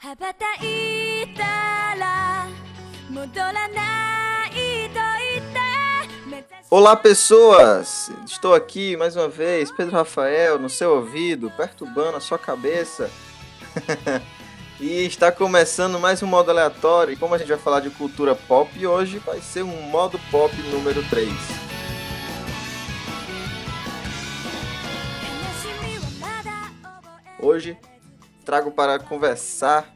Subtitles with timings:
[0.00, 2.46] 羽ばたいたら
[3.10, 5.00] 戻らないと
[5.34, 8.10] 言って目指し Olá, pessoas!
[8.26, 13.10] Estou aqui mais uma vez, Pedro Rafael, no seu ouvido, perturbando a sua cabeça.
[14.80, 17.12] e está começando mais um modo aleatório.
[17.14, 20.54] E como a gente vai falar de cultura pop, hoje vai ser um modo pop
[20.70, 21.28] número 3.
[21.28, 21.32] 悲
[25.62, 27.08] しみはまだ覚
[27.38, 27.76] え Hoje
[28.45, 29.93] trago para conversar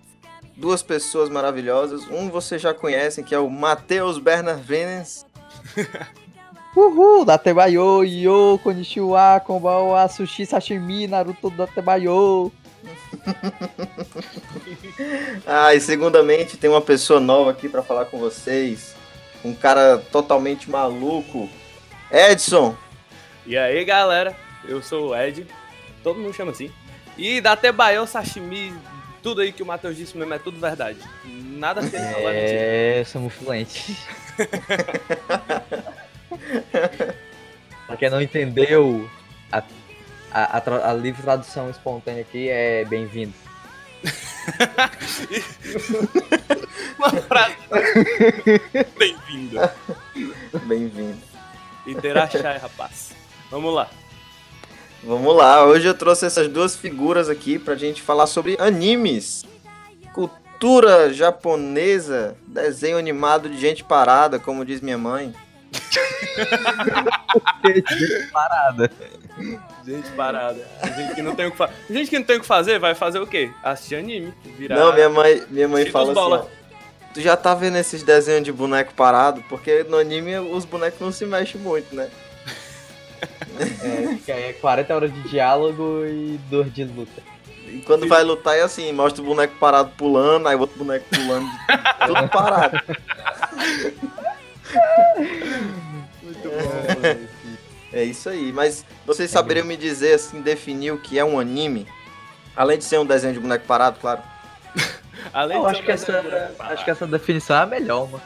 [0.56, 2.08] duas pessoas maravilhosas.
[2.10, 5.26] Um vocês já conhecem, que é o Matheus Bernardines.
[6.76, 12.52] Uhul, Datebayo, yo, konnichiwa, konbanwa, sushi, sashimi, naruto, Datebayo.
[15.46, 18.96] Ah, e segundamente tem uma pessoa nova aqui para falar com vocês.
[19.44, 21.50] Um cara totalmente maluco.
[22.12, 22.76] Edson.
[23.46, 24.36] E aí, galera,
[24.68, 25.46] eu sou o Ed,
[26.04, 26.72] todo mundo chama assim.
[27.18, 28.74] E da Tebaio, sashimi,
[29.24, 31.00] tudo aí que o Matheus disse mesmo é tudo verdade.
[31.26, 33.00] Nada que ele falou é.
[33.00, 33.96] É, somos fluentes.
[37.88, 39.10] pra quem não entendeu,
[39.52, 39.64] a,
[40.32, 43.34] a, a a livre tradução espontânea aqui é bem-vindo.
[47.00, 47.56] Uma frase.
[48.98, 49.60] Bem-vindo.
[50.66, 51.18] Bem-vindo.
[51.88, 53.14] Interachai, rapaz.
[53.50, 53.90] Vamos lá.
[55.06, 59.46] Vamos lá, hoje eu trouxe essas duas figuras aqui pra gente falar sobre animes.
[60.12, 65.32] Cultura japonesa, desenho animado de gente parada, como diz minha mãe.
[68.34, 68.92] Parada.
[69.86, 70.68] Gente parada.
[70.98, 71.74] Gente que não tem o que fazer.
[71.88, 73.52] Gente que não tem o que fazer, vai fazer o quê?
[73.64, 74.34] Assistir anime.
[74.58, 74.76] Virar...
[74.76, 76.46] Não, minha mãe, minha mãe fala assim, ó,
[77.14, 79.44] Tu já tá vendo esses desenhos de boneco parado?
[79.48, 82.10] Porque no anime os bonecos não se mexem muito, né?
[84.28, 87.22] É, é 40 horas de diálogo e 2 de luta.
[87.68, 91.06] E quando vai lutar é assim, mostra o boneco parado pulando, aí o outro boneco
[91.10, 91.48] pulando,
[92.06, 92.80] tudo parado.
[96.22, 97.36] Muito bom.
[97.92, 101.88] É isso aí, mas vocês saberiam me dizer, assim, definir o que é um anime?
[102.56, 104.22] Além de ser um desenho de boneco parado, claro.
[105.34, 108.24] Além Eu acho um que, essa, acho que essa definição é a melhor, mano.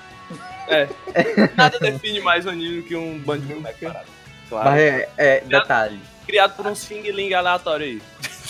[1.56, 4.19] Nada define mais o anime que um bando de boneco parado.
[4.50, 4.70] Claro.
[4.70, 6.00] Mas é, é criado, detalhe.
[6.26, 8.02] Criado por uns fingerling aleatório aí.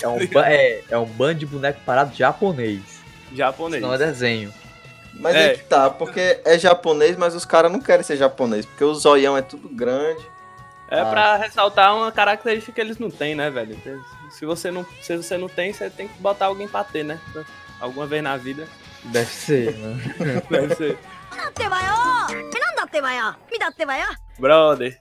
[0.01, 2.81] É um, é, é um bando de boneco parado japonês.
[3.33, 3.81] Japonês.
[3.81, 4.53] Isso não é desenho.
[5.13, 5.47] Mas é.
[5.47, 8.93] é que tá, porque é japonês, mas os caras não querem ser japonês, porque o
[8.93, 10.25] zoião é tudo grande.
[10.89, 11.05] É ah.
[11.05, 13.77] pra ressaltar uma característica que eles não têm, né, velho?
[14.31, 17.19] Se você não, se você não tem, você tem que botar alguém pra ter, né?
[17.79, 18.67] Alguma vez na vida.
[19.03, 19.97] Deve ser, né?
[20.49, 20.97] Deve ser.
[24.39, 24.99] Brother,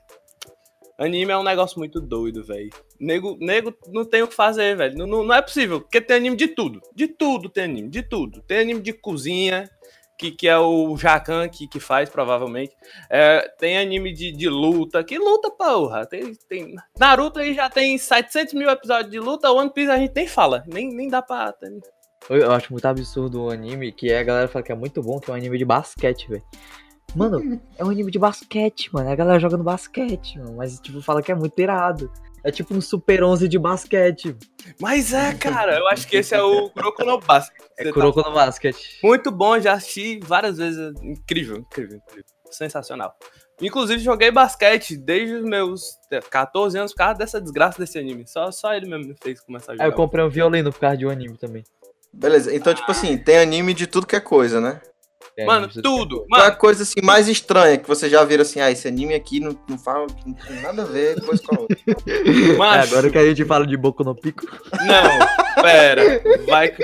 [0.98, 2.70] Anime é um negócio muito doido, velho.
[2.98, 4.98] Nego, nego não tem o que fazer, velho.
[4.98, 5.81] Não, não, não é possível.
[5.81, 6.81] Porque tem anime de tudo.
[6.92, 8.42] De tudo tem anime, de tudo.
[8.42, 9.70] Tem anime de cozinha,
[10.19, 12.75] que, que é o Jacan que, que faz, provavelmente.
[13.09, 15.04] É, tem anime de, de luta.
[15.04, 16.04] Que luta, porra?
[16.04, 16.75] Tem, tem...
[16.98, 19.53] Naruto aí já tem 700 mil episódios de luta.
[19.53, 20.65] One Piece a gente nem fala.
[20.66, 21.54] Nem, nem dá pra...
[22.28, 25.30] Eu, acho muito absurdo o anime, que a galera fala que é muito bom, que
[25.30, 26.42] é um anime de basquete, velho.
[27.15, 29.11] Mano, é um anime de basquete, mano.
[29.11, 30.57] A galera joga no basquete, mano.
[30.57, 32.11] Mas, tipo, fala que é muito irado.
[32.45, 34.37] É tipo um Super 11 de basquete.
[34.81, 35.79] Mas é, cara.
[35.79, 37.61] Eu acho que esse é o Kuroko no Basket.
[37.77, 39.01] É tá Kuroko no basquete.
[39.03, 40.95] Muito bom, já assisti várias vezes.
[41.03, 42.25] Incrível, incrível, incrível.
[42.51, 43.15] Sensacional.
[43.61, 45.99] Inclusive, joguei basquete desde os meus
[46.31, 48.25] 14 anos por causa dessa desgraça desse anime.
[48.27, 49.89] Só, só ele mesmo me fez começar a Aí jogar.
[49.89, 51.65] eu comprei um violino por causa de um anime também.
[52.13, 54.81] Beleza, então, tipo assim, tem anime de tudo que é coisa, né?
[55.38, 56.26] É, Mano, tudo.
[56.28, 58.88] Qual é a Mano, coisa assim mais estranha que você já viram assim, ah, esse
[58.88, 61.78] anime aqui não, não fala, não tem nada a ver coisa com a outra.
[62.09, 64.44] É, macho, agora que a gente fala de Boku no Pico.
[64.84, 66.21] não, pera.
[66.48, 66.75] Vai.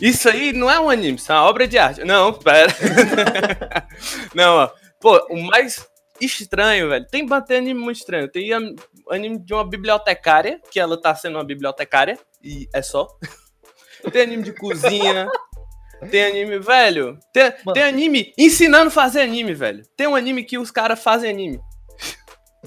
[0.00, 2.02] Isso aí não é um anime, isso é uma obra de arte.
[2.02, 2.74] Não, pera.
[4.34, 4.70] não, ó.
[5.00, 5.86] Pô, o mais
[6.20, 7.06] estranho, velho.
[7.08, 8.28] Tem tem anime muito estranho.
[8.28, 8.74] Tem an-
[9.08, 13.06] anime de uma bibliotecária, que ela tá sendo uma bibliotecária, e é só.
[14.12, 15.28] Tem anime de cozinha.
[16.10, 17.18] Tem anime, velho.
[17.32, 17.74] Tem, Mano.
[17.74, 19.82] tem anime ensinando a fazer anime, velho.
[19.96, 21.60] Tem um anime que os caras fazem anime.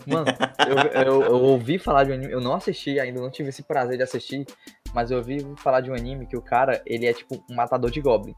[0.06, 0.28] Mano,
[0.68, 3.64] eu, eu, eu ouvi falar de um anime, eu não assisti ainda, não tive esse
[3.64, 4.46] prazer de assistir,
[4.94, 7.90] mas eu ouvi falar de um anime que o cara, ele é tipo um matador
[7.90, 8.36] de Goblin.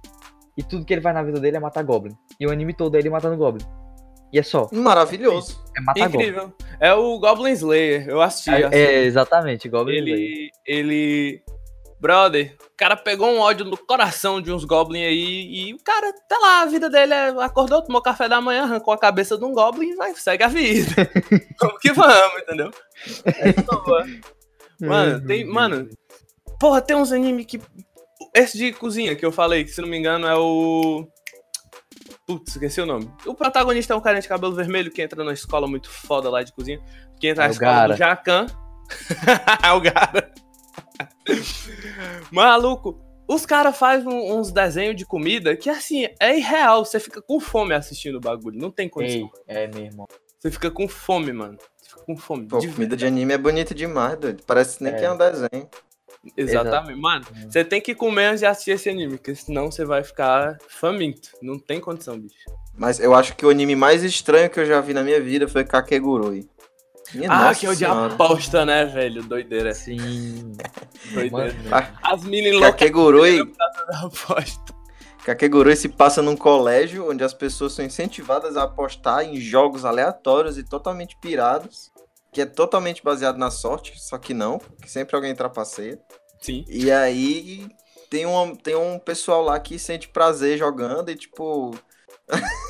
[0.57, 2.15] E tudo que ele vai na vida dele é matar Goblin.
[2.39, 3.65] E o anime todo é ele matando Goblin.
[4.31, 5.63] E é só, Maravilhoso.
[5.75, 6.27] é matar Goblin.
[6.27, 6.53] Incrível.
[6.79, 8.07] É o Goblin Slayer.
[8.07, 8.49] Eu assisti.
[8.49, 8.75] É, assisti.
[8.75, 10.17] é, exatamente, Goblin Slayer.
[10.17, 11.43] ele, ele.
[11.99, 16.13] Brother, o cara pegou um ódio no coração de uns Goblin aí e o cara,
[16.29, 19.43] tá lá, a vida dele é, acordou, tomou café da manhã, arrancou a cabeça de
[19.43, 20.89] um Goblin e vai, segue a vida.
[21.59, 22.71] Vamos que vamos, entendeu?
[23.25, 24.05] É boa.
[24.79, 25.43] Mano, tem.
[25.45, 25.89] Mano,
[26.57, 27.59] porra, tem uns anime que.
[28.33, 31.05] esse de cozinha que eu falei, que se não me engano é o.
[32.25, 33.11] Putz, esqueci o nome.
[33.25, 36.43] O protagonista é um cara de cabelo vermelho que entra na escola muito foda lá
[36.43, 36.79] de cozinha.
[37.19, 37.93] Que entra É na escola Gara.
[37.93, 38.45] do Jacan.
[39.65, 40.31] é o Gara.
[42.31, 46.83] Maluco, os caras fazem uns desenhos de comida que, assim, é irreal.
[46.83, 48.59] Você fica com fome assistindo o bagulho.
[48.59, 49.29] Não tem condição.
[49.47, 50.07] Ei, é mesmo.
[50.39, 51.57] Você fica com fome, mano.
[51.77, 52.47] Você fica com fome.
[52.47, 53.05] Pô, de comida de verdade.
[53.05, 54.43] anime é bonita demais, doido.
[54.47, 54.95] Parece nem É.
[54.97, 55.69] que é um desenho.
[56.35, 56.99] Exatamente.
[56.99, 60.57] Mano, você tem que comer antes de assistir esse anime, porque senão você vai ficar
[60.67, 61.29] faminto.
[61.41, 62.35] Não tem condição, bicho.
[62.77, 65.47] Mas eu acho que o anime mais estranho que eu já vi na minha vida
[65.47, 66.49] foi Kakegurui.
[67.13, 69.23] Minha Ah, que é o de aposta, né, velho?
[69.23, 69.73] Doideira.
[69.73, 70.53] Sim.
[71.13, 71.53] Doideira.
[71.53, 74.73] Mano, Ah, As meninas loucas Kakegurui, da aposta.
[75.25, 80.57] Kakegurui se passa num colégio onde as pessoas são incentivadas a apostar em jogos aleatórios
[80.57, 81.91] e totalmente pirados,
[82.31, 85.99] que é totalmente baseado na sorte, só que não, porque sempre alguém trapaceia.
[86.41, 86.63] Sim.
[86.67, 87.67] E aí
[88.09, 91.75] tem um, tem um pessoal lá que sente prazer jogando e tipo.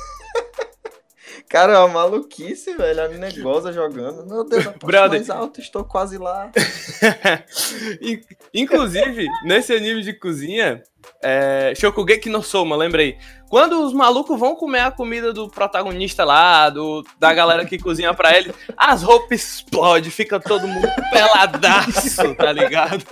[1.50, 3.04] Cara, é uma maluquice, velho.
[3.04, 4.24] A mina goza jogando.
[4.24, 5.18] Meu Deus, eu Brother.
[5.18, 6.48] mais alto, estou quase lá.
[8.00, 8.20] In-
[8.54, 10.80] Inclusive, nesse anime de cozinha,
[11.20, 13.18] é, Shokugeki no Soma, lembrei.
[13.48, 18.14] Quando os malucos vão comer a comida do protagonista lá, do, da galera que cozinha
[18.14, 23.04] pra ele, as roupas explodem, fica todo mundo peladaço, tá ligado?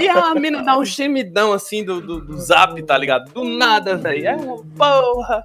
[0.00, 3.32] E a mina dá um gemidão assim do, do, do zap, tá ligado?
[3.32, 4.26] Do nada, velho.
[4.26, 5.44] É uma porra.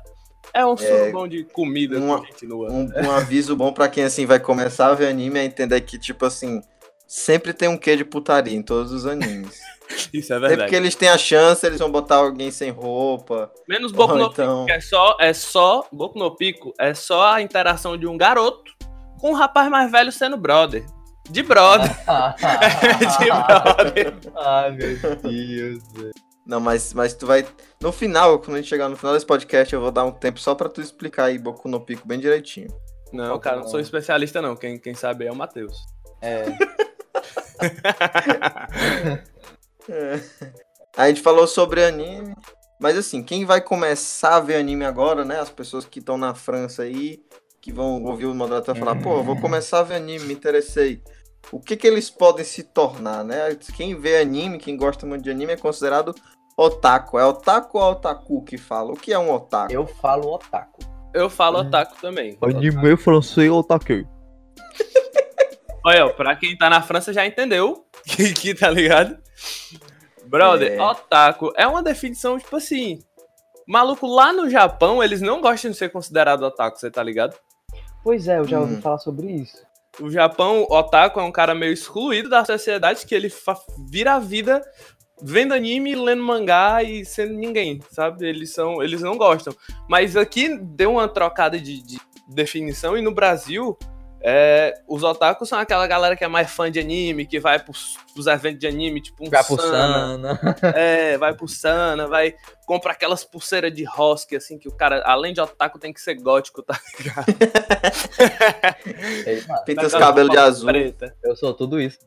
[0.53, 2.71] É um surubão de comida que continua.
[2.71, 5.99] Um, um aviso bom pra quem assim vai começar a ver anime é entender que,
[5.99, 6.61] tipo assim,
[7.07, 9.59] sempre tem um quê de putaria em todos os animes.
[10.13, 10.69] Isso é Sempre verdade.
[10.69, 13.49] que eles têm a chance, eles vão botar alguém sem roupa.
[13.67, 17.33] Menos Boku no então- Pico, que é só, é só, Boku no Pico, é só
[17.33, 18.69] a interação de um garoto
[19.19, 20.85] com um rapaz mais velho sendo brother.
[21.29, 21.89] De brother.
[23.19, 24.13] de brother.
[24.35, 26.13] Ai, meu Deus, velho.
[26.47, 27.45] Não, mas, mas tu vai.
[27.81, 30.39] No final, quando a gente chegar no final desse podcast, eu vou dar um tempo
[30.39, 32.69] só pra tu explicar aí Boku no Pico bem direitinho.
[33.11, 34.55] Não, cara, não sou especialista não.
[34.55, 35.77] Quem, quem sabe é o Matheus.
[36.21, 36.45] É.
[39.89, 40.19] É.
[40.95, 42.33] A gente falou sobre anime.
[42.79, 45.39] Mas assim, quem vai começar a ver anime agora, né?
[45.39, 47.23] As pessoas que estão na França aí,
[47.59, 51.01] que vão ouvir o moderator falar, pô, eu vou começar a ver anime, me interessei.
[51.51, 53.55] O que que eles podem se tornar, né?
[53.75, 56.13] Quem vê anime, quem gosta muito de anime, é considerado
[56.57, 57.19] otaku.
[57.19, 58.91] É otaku ou otaku que fala?
[58.91, 59.71] O que é um otaku?
[59.71, 60.79] Eu falo otaku.
[61.13, 62.37] Eu falo otaku também.
[62.41, 64.05] Anime francês otaku.
[65.85, 69.17] Olha, pra quem tá na França já entendeu que, que tá ligado?
[70.25, 70.81] Brother, É.
[70.81, 72.99] otaku é uma definição, tipo assim.
[73.65, 77.35] Maluco, lá no Japão, eles não gostam de ser considerado otaku, você tá ligado?
[78.03, 78.81] Pois é, eu já ouvi Hum.
[78.81, 79.57] falar sobre isso.
[79.99, 83.31] O Japão, otaku é um cara meio excluído da sociedade que ele
[83.89, 84.61] vira a vida
[85.21, 88.27] vendo anime, lendo mangá e sendo ninguém, sabe?
[88.27, 89.55] Eles são, eles não gostam.
[89.89, 93.77] Mas aqui deu uma trocada de, de definição e no Brasil
[94.19, 97.97] é, os otakus são aquela galera que é mais fã de anime, que vai pros,
[98.13, 100.55] pros eventos de anime, tipo um Vai pro Sana, Sana.
[100.75, 102.35] é, vai pro Sana, vai
[102.65, 106.15] compra aquelas pulseiras de rosque, assim, que o cara, além de otaku, tem que ser
[106.15, 107.25] gótico, tá ligado?
[109.65, 110.67] Pinta os Aquela cabelos de azul.
[110.67, 111.15] Preta.
[111.23, 111.99] eu sou tudo isso.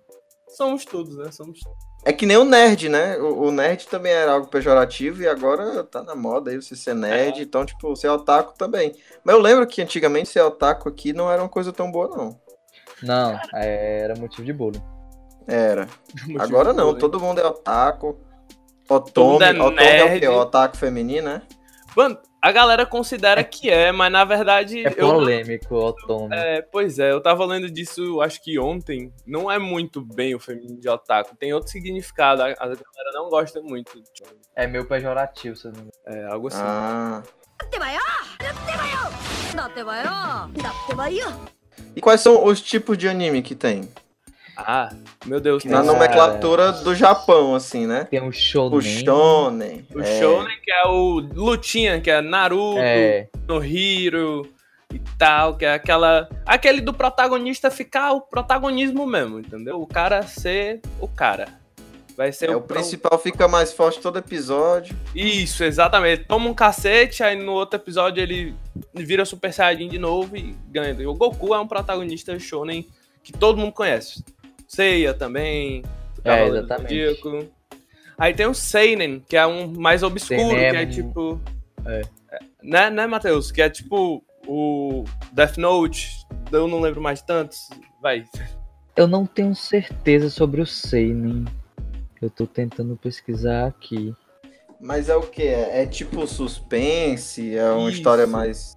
[0.49, 1.31] Somos todos, né?
[1.31, 1.61] Somos
[2.05, 3.19] É que nem o nerd, né?
[3.19, 6.95] O, o nerd também era algo pejorativo e agora tá na moda aí você ser
[6.95, 8.95] nerd, então, tipo, ser otaku também.
[9.23, 12.41] Mas eu lembro que antigamente ser otaku aqui não era uma coisa tão boa, não.
[13.03, 14.83] Não, é, era motivo de bullying.
[15.47, 15.89] Era.
[16.23, 18.19] motivo Agora não, todo mundo é otaku.
[18.89, 20.29] Otome, é Otome é o quê?
[20.29, 21.43] Otaku feminino, né?
[21.97, 23.45] Mano, a galera considera é.
[23.45, 24.87] que é, mas na verdade.
[24.87, 26.35] É polêmico, Otome.
[26.35, 29.13] É, pois é, eu tava lendo disso acho que ontem.
[29.27, 31.37] Não é muito bem o feminino de otaku.
[31.37, 32.43] Tem outro significado.
[32.43, 34.03] A, a galera não gosta muito.
[34.13, 35.89] Tipo, é meio pejorativo, se não.
[36.07, 36.63] É, algo assim.
[36.63, 37.23] Ah.
[41.95, 43.89] E quais são os tipos de anime que tem?
[44.67, 44.95] Ah,
[45.27, 45.65] meu Deus.
[45.65, 48.05] Na nomenclatura do Japão, assim, né?
[48.05, 48.79] Tem o shonen.
[48.79, 49.87] O shonen.
[49.95, 54.47] O é, Shonen, que é o Lutinha, que é Naruto, É, no Hiro
[54.93, 56.29] e tal, que é aquela.
[56.47, 59.81] Aquele do protagonista ficar o protagonismo mesmo, entendeu?
[59.81, 61.61] O cara ser o cara.
[62.17, 64.95] Vai ser é, o principal fica mais forte todo episódio.
[65.15, 66.25] Isso, exatamente.
[66.25, 68.55] Toma um cacete, aí no outro episódio ele
[68.95, 71.09] vira Super Saiyajin de novo e ganha.
[71.09, 72.87] O Goku é um protagonista shonen
[73.23, 74.23] que todo mundo conhece.
[74.75, 75.83] Seiya também.
[76.23, 77.51] do É, exatamente.
[78.17, 81.41] Aí tem o Seinen, que é um mais obscuro, Seinen é que é um- tipo...
[81.87, 82.03] É.
[82.63, 83.51] Né, né, Matheus?
[83.51, 86.25] Que é tipo o Death Note.
[86.53, 87.69] Eu não lembro mais tantos.
[88.01, 88.25] Vai.
[88.97, 91.47] eu não tenho certeza sobre o Seinen.
[92.23, 94.15] Eu tô tentando pesquisar aqui.
[94.81, 95.43] Mas é o que?
[95.43, 97.57] É, é tipo suspense?
[97.57, 97.99] É uma Isso.
[97.99, 98.77] história mais.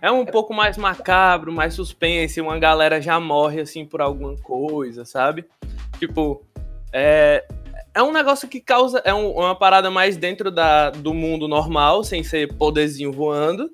[0.00, 5.04] É um pouco mais macabro, mais suspense, uma galera já morre assim por alguma coisa,
[5.04, 5.44] sabe?
[5.98, 6.44] Tipo,
[6.92, 7.44] é,
[7.94, 9.00] é um negócio que causa.
[9.04, 13.70] É um- uma parada mais dentro da, do mundo normal, sem ser poderzinho voando.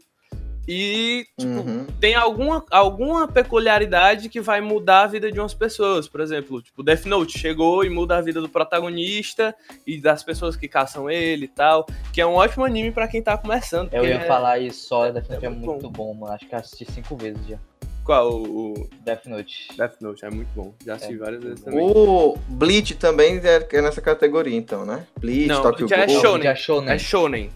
[0.69, 1.87] E, tipo, Uhum.
[1.99, 6.07] tem alguma, alguma peculiaridade que vai mudar a vida de umas pessoas.
[6.07, 9.55] Por exemplo, tipo, Death Note chegou e muda a vida do protagonista
[9.87, 11.87] e das pessoas que caçam ele e tal.
[12.13, 13.93] Que é um ótimo anime pra quem tá começando.
[13.95, 16.13] Eu ia é- falar isso só, Death Note é, é muito muito bom.
[16.13, 16.35] mano.
[16.35, 17.57] Acho que eu assisti cinco vezes já.
[18.05, 18.31] Qual?
[18.31, 19.69] O, o Death Note.
[19.77, 20.75] Death Note é muito bom.
[20.85, 21.71] Já assisti É várias vezes bom.
[21.71, 21.87] também.
[21.87, 25.07] O Bleach também é é nessa categoria, então, né?
[25.19, 26.21] Bleach, Não, Tokyo é Ghoul.
[26.21, 26.49] shonen.
[26.49, 26.95] Achou, né?
[26.95, 27.51] É Shonen.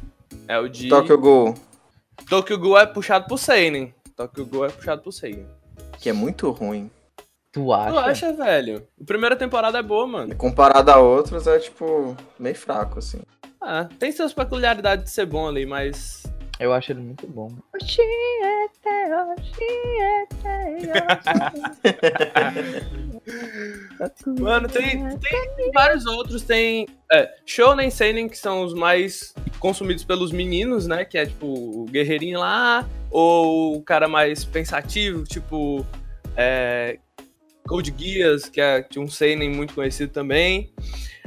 [0.49, 0.89] É o de.
[0.89, 1.55] Tokyo Ghoul,
[2.33, 3.95] Tokyo Ghoul é puxado pro Seinen.
[4.17, 5.47] Tokyo Ghoul é puxado pro Seinen.
[6.01, 6.91] que é muito ruim.
[7.53, 7.91] Tu acha?
[7.91, 8.89] Tu acha, velho?
[8.99, 10.35] A primeira temporada é boa, mano.
[10.35, 13.21] Comparado a outros, é tipo, meio fraco, assim.
[13.61, 16.23] Ah, tem suas peculiaridades de ser bom ali, mas.
[16.63, 17.51] Eu acho ele muito bom.
[24.41, 26.43] Mano, tem, tem vários outros.
[26.43, 31.05] Tem é, Shonen Seinen, que são os mais consumidos pelos meninos, né?
[31.05, 35.85] Que é tipo o guerreirinho lá, ou o cara mais pensativo, tipo
[36.37, 36.97] é,
[37.67, 40.73] Code Geass, que é um Seinen muito conhecido também.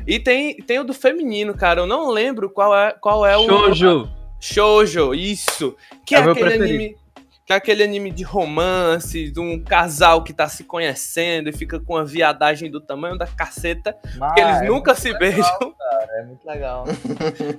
[0.08, 1.82] E tem, tem o do feminino, cara.
[1.82, 3.46] Eu não lembro qual é, qual é o.
[3.46, 4.10] Shoujo!
[4.54, 5.76] Shoujo, isso.
[6.06, 6.64] Que É é, o aquele preferido.
[6.76, 6.98] anime.
[7.46, 11.80] Que é aquele anime de romance, de um casal que tá se conhecendo e fica
[11.80, 15.74] com a viadagem do tamanho da caceta, Mas que eles é nunca se legal, beijam.
[15.78, 16.86] cara, É muito legal.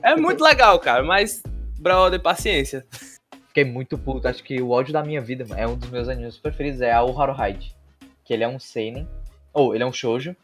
[0.02, 1.40] É muito legal, cara, mas,
[1.78, 2.84] brother, paciência.
[3.46, 4.26] Fiquei muito puto.
[4.26, 6.80] Acho que o ódio da minha vida é um dos meus animes preferidos.
[6.80, 7.74] É a Haruhide.
[8.24, 9.08] Que ele é um seinen.
[9.54, 10.34] Ou, ele é um shoujo.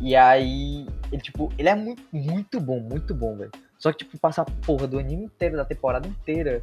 [0.00, 3.52] E aí, ele, tipo, ele é muito, muito bom, muito bom, velho.
[3.82, 6.62] Só que, tipo, passa a porra do anime inteiro, da temporada inteira,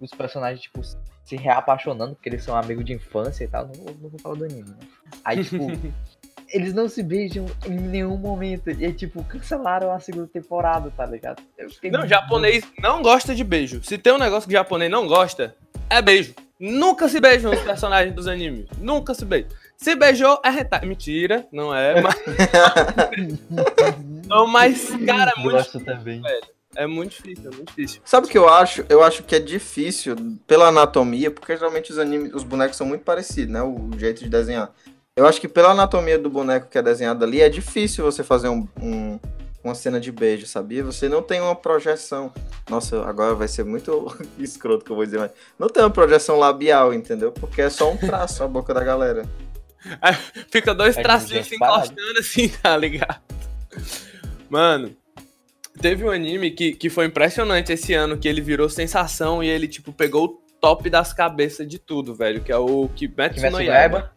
[0.00, 0.80] os personagens, tipo,
[1.24, 3.68] se reapaixonando, porque eles são amigos de infância e tal.
[3.68, 4.76] Não vou, não vou falar do anime, né?
[5.24, 5.64] Aí, tipo,
[6.52, 8.68] eles não se beijam em nenhum momento.
[8.68, 11.40] E, tipo, cancelaram a segunda temporada, tá ligado?
[11.56, 13.80] Eu fiquei Não, muito- japonês não gosta de beijo.
[13.84, 15.54] Se tem um negócio que japonês não gosta,
[15.88, 16.34] é beijo.
[16.58, 18.66] Nunca se beijam os personagens dos animes.
[18.78, 19.50] Nunca se beijam.
[19.76, 20.80] Se beijou, é hentai.
[20.84, 22.16] Mentira, não é, mas...
[24.26, 26.22] não, mas, cara, é muito, Gosto também.
[26.76, 28.00] É muito difícil, é muito difícil.
[28.04, 28.84] Sabe o que eu acho?
[28.88, 30.14] Eu acho que é difícil
[30.46, 33.62] pela anatomia, porque geralmente os animes, os bonecos são muito parecidos, né?
[33.62, 34.70] O jeito de desenhar.
[35.16, 38.48] Eu acho que pela anatomia do boneco que é desenhado ali, é difícil você fazer
[38.48, 39.18] um, um-
[39.64, 40.84] uma cena de beijo, sabia?
[40.84, 42.32] Você não tem uma projeção.
[42.70, 46.38] Nossa, agora vai ser muito escroto que eu vou dizer, mas não tem uma projeção
[46.38, 47.32] labial, entendeu?
[47.32, 49.24] Porque é só um traço a boca da galera.
[50.52, 53.20] Fica dois É tracinhos se encostando assim, tá ligado?
[54.48, 54.94] Mano,
[55.80, 59.66] teve um anime que, que foi impressionante esse ano, que ele virou sensação e ele,
[59.68, 60.28] tipo, pegou o
[60.60, 64.12] top das cabeças de tudo, velho, que é o Kimetsu Kimetsu no Yaiba.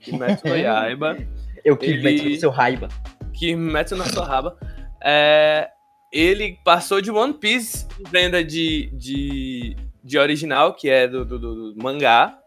[0.00, 1.16] Kimetsu no Yaiba.
[1.64, 2.88] Eu que Ele- no seu raiva.
[3.32, 4.56] Kimetsu na sua raba.
[5.02, 5.68] É,
[6.12, 11.72] ele passou de One Piece venda de, de, de original, que é do, do- do-
[11.72, 12.38] do mangá.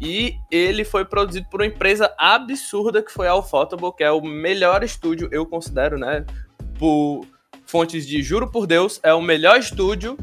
[0.00, 4.20] E ele foi produzido por uma empresa absurda que foi a Ufotable, que é o
[4.22, 6.24] melhor estúdio, eu considero, né?
[6.78, 7.26] Por
[7.72, 10.18] fontes de juro por Deus, é o melhor estúdio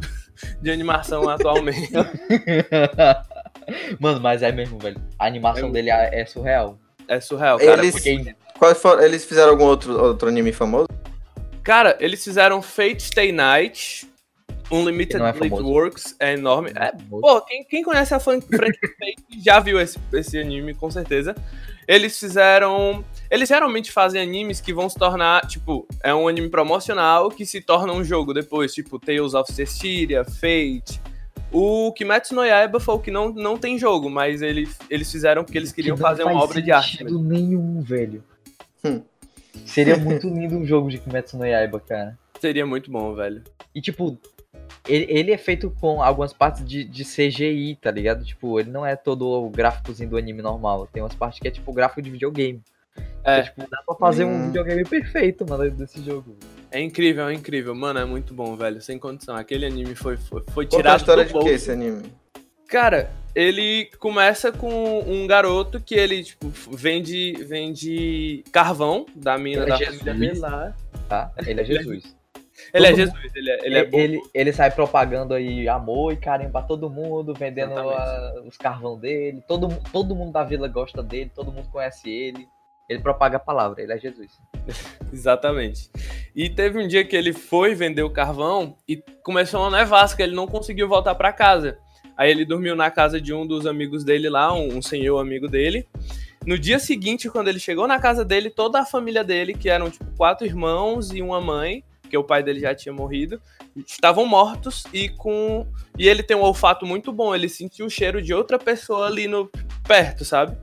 [0.61, 1.89] de animação atualmente.
[3.99, 5.01] Mano, mas é mesmo, velho.
[5.17, 6.77] A animação É- dele é, é surreal.
[7.07, 7.81] É surreal, cara.
[7.81, 10.87] Eles- Porque Quais foram- eles fizeram algum outro, outro anime famoso?
[11.63, 14.07] Cara, eles fizeram Fate Stay Night,
[14.71, 15.63] Unlimited é Blade.
[15.63, 16.71] Works, é enorme.
[16.75, 20.91] É, pô, quem, quem conhece a fran- franquia Fate já viu esse, esse anime, com
[20.91, 21.33] certeza.
[21.87, 23.03] Eles fizeram.
[23.29, 27.61] Eles geralmente fazem animes que vão se tornar, tipo, é um anime promocional que se
[27.61, 30.99] torna um jogo depois, tipo Tales of Cestiria, Fate.
[31.51, 35.43] O Kimetsu no Yaiba foi o que não, não tem jogo, mas ele, eles fizeram
[35.43, 36.97] porque eles queriam que não fazer uma obra de arte.
[36.97, 38.23] sentido nenhum, velho.
[38.83, 39.01] Hum.
[39.65, 42.17] Seria muito lindo um jogo de Kimetsu no Yaiba, cara.
[42.39, 43.43] Seria muito bom, velho.
[43.73, 44.17] E, tipo,
[44.87, 48.23] ele, ele é feito com algumas partes de, de CGI, tá ligado?
[48.23, 50.87] Tipo, ele não é todo o gráficozinho do anime normal.
[50.87, 52.61] Tem umas partes que é, tipo, gráfico de videogame.
[53.23, 53.41] É.
[53.43, 54.45] Tipo, dá pra fazer um Hum.
[54.47, 56.35] videogame perfeito, mano, desse jogo.
[56.71, 57.75] É incrível, é incrível.
[57.75, 58.81] Mano, é muito bom, velho.
[58.81, 59.35] Sem condição.
[59.35, 61.47] Aquele anime foi, foi, foi Conta a tirado história do de bolso.
[61.47, 62.11] que esse anime?
[62.67, 69.71] Cara, ele começa com um garoto que ele, tipo, vende, vende carvão da mina Ele
[69.71, 69.97] é da Jesus.
[69.99, 70.75] família dele lá.
[71.07, 71.31] Tá?
[71.45, 72.15] Ele é Jesus.
[72.73, 73.97] Ele é Todo Jesus, ele é, ele é bom.
[73.97, 78.97] ele, ele sai propagando aí amor e carinho pra todo mundo, vendendo a- os carvão
[78.99, 79.41] dele.
[79.47, 82.47] Todo, todo mundo da vila gosta dele, todo mundo conhece ele.
[82.89, 84.31] Ele propaga a palavra, ele é Jesus.
[85.13, 85.89] Exatamente.
[86.35, 90.35] E teve um dia que ele foi vender o carvão e começou uma nevasca, ele
[90.35, 91.77] não conseguiu voltar para casa.
[92.17, 95.47] Aí ele dormiu na casa de um dos amigos dele lá, um, um senhor amigo
[95.47, 95.87] dele.
[96.45, 99.89] No dia seguinte, quando ele chegou na casa dele, toda a família dele, que eram
[99.89, 103.39] tipo quatro irmãos e uma mãe, porque o pai dele já tinha morrido,
[103.85, 105.67] estavam mortos e com
[105.97, 109.27] e ele tem um olfato muito bom, ele sentiu o cheiro de outra pessoa ali
[109.27, 109.49] no
[109.87, 110.57] perto, sabe?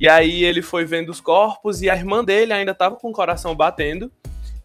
[0.00, 3.12] E aí ele foi vendo os corpos e a irmã dele ainda tava com o
[3.12, 4.10] coração batendo.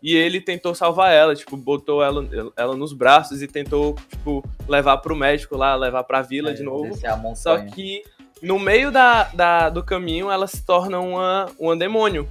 [0.03, 4.97] E ele tentou salvar ela, tipo, botou ela, ela nos braços e tentou, tipo, levar
[4.97, 6.88] pro médico lá, levar pra vila É, de novo.
[7.35, 8.01] Só que
[8.41, 12.27] no meio da, da- do caminho ela se torna uma, uma demônio.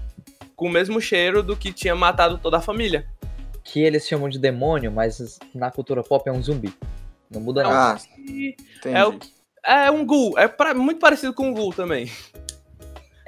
[0.57, 3.07] Com o mesmo cheiro do que tinha matado toda a família.
[3.62, 6.75] Que eles chamam de demônio, mas na cultura pop é um zumbi.
[7.30, 7.95] Não muda nada.
[8.85, 9.19] Ah, é, o-
[9.64, 12.11] é um ghoul, é pra- muito parecido com um ghoul também.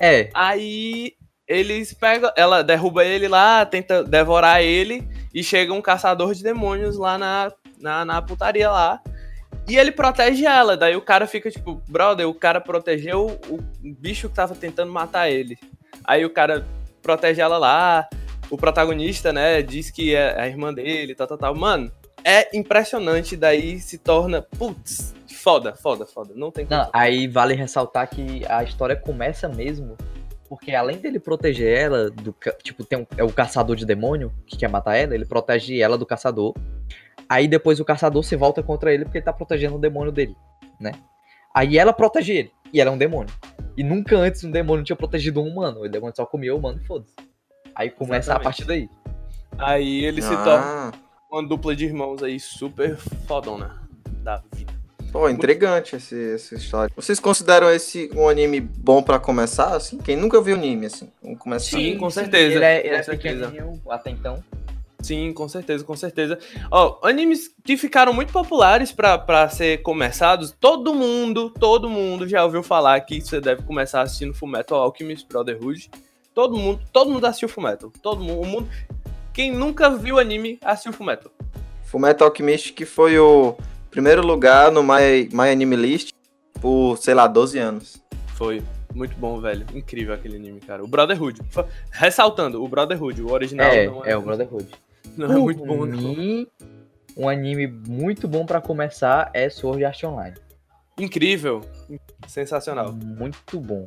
[0.03, 1.15] É, Aí
[1.47, 6.97] eles pegam, ela derruba ele lá, tenta devorar ele e chega um caçador de demônios
[6.97, 9.01] lá na, na, na putaria lá.
[9.69, 14.29] E ele protege ela, daí o cara fica tipo, brother, o cara protegeu o bicho
[14.29, 15.57] que tava tentando matar ele.
[16.03, 16.67] Aí o cara
[17.01, 18.09] protege ela lá,
[18.51, 21.55] o protagonista, né, diz que é a irmã dele, tal, tal, tal.
[21.55, 21.93] Mano,
[22.25, 26.33] é impressionante, daí se torna, putz, foda, foda, foda.
[26.35, 26.91] Não tem Não, como.
[26.95, 29.97] aí vale ressaltar que a história começa mesmo
[30.53, 34.55] porque além dele proteger ela do tipo tem um, é o caçador de demônio que
[34.55, 36.55] quer matar ela, ele protege ela do caçador.
[37.27, 40.37] Aí depois o caçador se volta contra ele porque ele tá protegendo o demônio dele,
[40.79, 40.93] né?
[41.55, 43.33] Aí ela protege ele e ela é um demônio.
[43.79, 46.79] E nunca antes um demônio tinha protegido um humano, o demônio só comia o humano
[46.83, 47.15] e foda-se.
[47.75, 48.45] Aí começa a Exatamente.
[48.45, 48.91] partir daí.
[49.57, 50.93] Aí ele se torna ah,
[51.31, 53.81] uma dupla de irmãos aí super fodona
[54.23, 54.72] da vida.
[55.13, 56.93] Pô, intrigante esse, essa história.
[56.97, 59.77] Vocês consideram esse um anime bom pra começar?
[59.77, 61.77] Assim, quem nunca viu anime, assim, vamos começar.
[61.77, 63.47] Sim, com certeza, Ele é, ele com é certeza.
[63.47, 64.43] pequenininho até então.
[65.03, 66.39] Sim, com certeza, com certeza.
[66.71, 72.45] Ó, animes que ficaram muito populares pra, pra ser começados, todo mundo, todo mundo já
[72.45, 75.91] ouviu falar que você deve começar assistindo Fullmetal Alchemist Brotherhood.
[76.33, 77.93] Todo mundo, todo mundo assistiu Fullmetal.
[78.01, 78.69] Todo mundo, o mundo.
[79.35, 81.33] Quem nunca viu anime assistiu Fullmetal.
[81.85, 83.57] Fullmetal Alchemist que foi o
[83.93, 86.13] primeiro lugar no My, My Anime List
[86.61, 88.03] por, sei lá, 12 anos.
[88.35, 88.63] Foi
[88.95, 89.67] muito bom, velho.
[89.75, 90.83] Incrível aquele anime, cara.
[90.83, 91.41] O Brotherhood.
[91.91, 94.69] Ressaltando, o Brotherhood, o original É, não é o Brotherhood.
[95.17, 95.99] Não é muito bom, Por não.
[95.99, 96.47] mim,
[97.17, 100.37] um anime muito bom pra começar é Sword Art Online.
[100.99, 101.61] Incrível.
[102.27, 102.93] Sensacional.
[102.93, 103.87] Muito bom.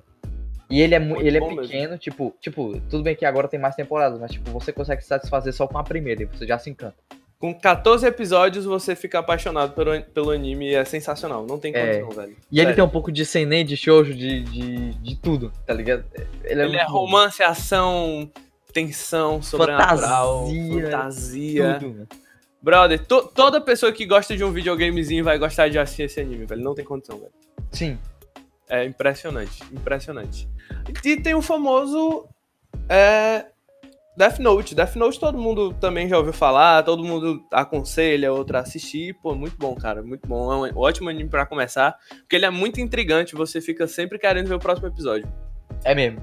[0.70, 1.62] E ele é, Muito ele é mesmo.
[1.62, 5.08] pequeno, tipo, tipo, tudo bem que agora tem mais temporadas, mas tipo, você consegue se
[5.08, 6.96] satisfazer só com a primeira e você já se encanta.
[7.46, 11.46] Com 14 episódios, você fica apaixonado pelo, pelo anime e é sensacional.
[11.46, 12.00] Não tem É.
[12.00, 12.36] condição, velho.
[12.52, 12.76] E ele Sério.
[12.76, 16.06] tem um pouco de seinen, de shoujo, de, de, de tudo, tá ligado?
[16.16, 16.92] Ele é, Ele é muito bom.
[17.06, 18.32] romance, ação,
[18.74, 21.78] tensão, sobrenatural, Fantasia, fantasia.
[21.80, 22.08] Tudo.
[22.62, 26.46] Brother, to- toda pessoa que gosta de um videogamezinho vai gostar de assistir esse anime,
[26.48, 26.64] velho.
[26.64, 27.32] Não tem condição, velho.
[27.72, 28.00] Sim.
[28.68, 30.50] É impressionante, impressionante.
[31.04, 32.28] E tem o famoso
[32.90, 33.46] é,
[34.18, 34.74] Death Note.
[34.76, 39.14] Death Note todo mundo também já ouviu falar, todo mundo aconselha outro a assistir.
[39.22, 40.66] Pô, muito bom, cara, muito bom.
[40.66, 44.48] É um ótimo anime pra começar, porque ele é muito intrigante, você fica sempre querendo
[44.48, 45.28] ver o próximo episódio.
[45.84, 46.20] É mesmo.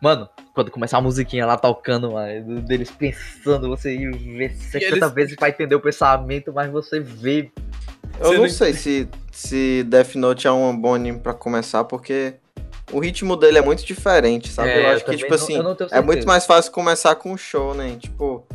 [0.00, 5.12] Mano, quando começar a musiquinha lá tocando, mano, deles pensando, você ir ver 60 eles-
[5.12, 7.50] vezes pra entender o pensamento, mas você vê.
[8.20, 11.82] Eu Você não não- sei se, se Death Note é um bom anime pra começar,
[11.84, 12.34] porque
[12.90, 14.70] o ritmo dele é muito diferente, sabe?
[14.70, 17.14] É, eu eu acho que, também tipo não- assim, eu é muito mais fácil começar
[17.16, 17.96] com um show, né?
[17.98, 18.46] Tipo,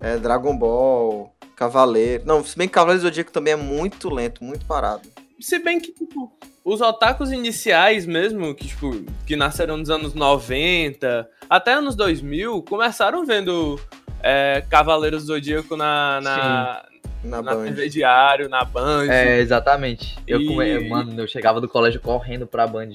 [0.00, 2.24] é, Dragon Ball, Cavaleiro.
[2.26, 5.08] Não, se bem que Cavaleiro do Zodíaco também é muito lento, muito parado.
[5.40, 6.32] Se bem que, tipo,
[6.64, 8.90] os otakus iniciais mesmo, que, tipo,
[9.26, 13.78] que nasceram nos anos 90, até anos 2000, começaram vendo
[14.22, 16.84] é, Cavaleiros do Zodíaco na, na,
[17.22, 17.64] Na, na Band.
[17.66, 19.06] TV Diário, na Band.
[19.10, 20.16] É, exatamente.
[20.26, 22.88] Eu, E- mano, eu chegava do colégio correndo pra Band.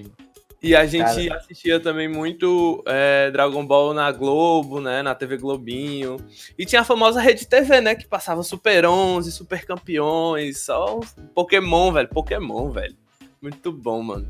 [0.64, 1.40] E a gente Cara.
[1.40, 5.02] assistia também muito é, Dragon Ball na Globo, né?
[5.02, 6.18] Na TV Globinho.
[6.56, 7.96] E tinha a famosa Rede TV, né?
[7.96, 11.00] Que passava Super 11, Super Campeões, só
[11.34, 12.10] Pokémon, velho.
[12.10, 12.96] Pokémon, velho.
[13.42, 14.28] Muito bom, mano.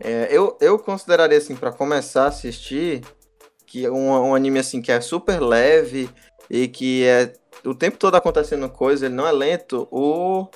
[0.00, 3.02] É, eu, eu consideraria, assim, pra começar a assistir,
[3.66, 6.08] que um, um anime, assim, que é super leve
[6.48, 7.34] e que é
[7.66, 10.48] o tempo todo acontecendo coisa, ele não é lento, o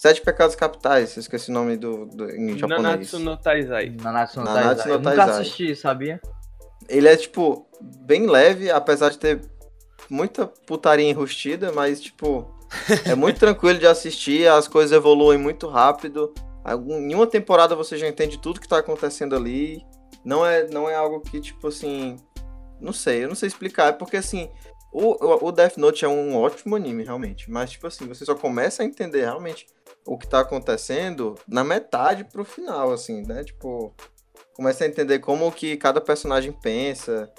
[0.00, 2.82] Sete Pecados Capitais, eu esqueci o nome do, do em japonês.
[2.82, 3.94] Nanatsu no Taizai.
[4.00, 4.86] Nanatsu no Nanatsu Taizai.
[4.86, 5.40] no Eu nunca Taizai.
[5.42, 6.20] assisti, sabia?
[6.88, 9.42] Ele é, tipo, bem leve, apesar de ter
[10.08, 12.50] muita putaria enrustida, mas, tipo,
[13.04, 16.32] é muito tranquilo de assistir, as coisas evoluem muito rápido,
[16.64, 19.82] Algum- Em uma temporada você já entende tudo que tá acontecendo ali.
[20.24, 22.16] Não é, não é algo que, tipo assim.
[22.80, 23.88] Não sei, eu não sei explicar.
[23.88, 24.48] É porque assim.
[24.92, 27.50] O, o- o Death Note é um ótimo anime, realmente.
[27.50, 29.66] Mas, tipo assim, você só começa a entender realmente
[30.10, 33.44] o que tá acontecendo na metade pro final, assim, né?
[33.44, 33.94] Tipo.
[34.54, 37.32] Começa a entender como que cada personagem pensa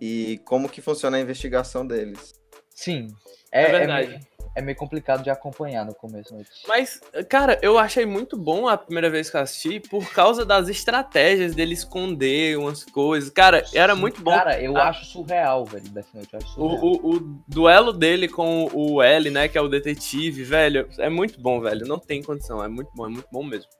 [0.00, 2.34] e como que funciona a investigação deles.
[2.74, 3.08] Sim.
[3.52, 4.28] É É, é verdade.
[4.56, 6.34] É meio complicado de acompanhar no começo.
[6.66, 10.68] Mas, cara, eu achei muito bom a primeira vez que eu assisti por causa das
[10.68, 13.28] estratégias dele esconder umas coisas.
[13.30, 14.30] Cara, era muito bom.
[14.32, 14.88] Cara, eu Ah.
[14.88, 16.28] acho surreal, velho, Death Note.
[16.32, 16.82] Eu acho surreal.
[16.82, 21.10] O, o, o duelo dele com o L, né, que é o detetive, velho, é
[21.10, 21.86] muito bom, velho.
[21.86, 23.70] Não tem condição, é muito bom, é muito bom mesmo.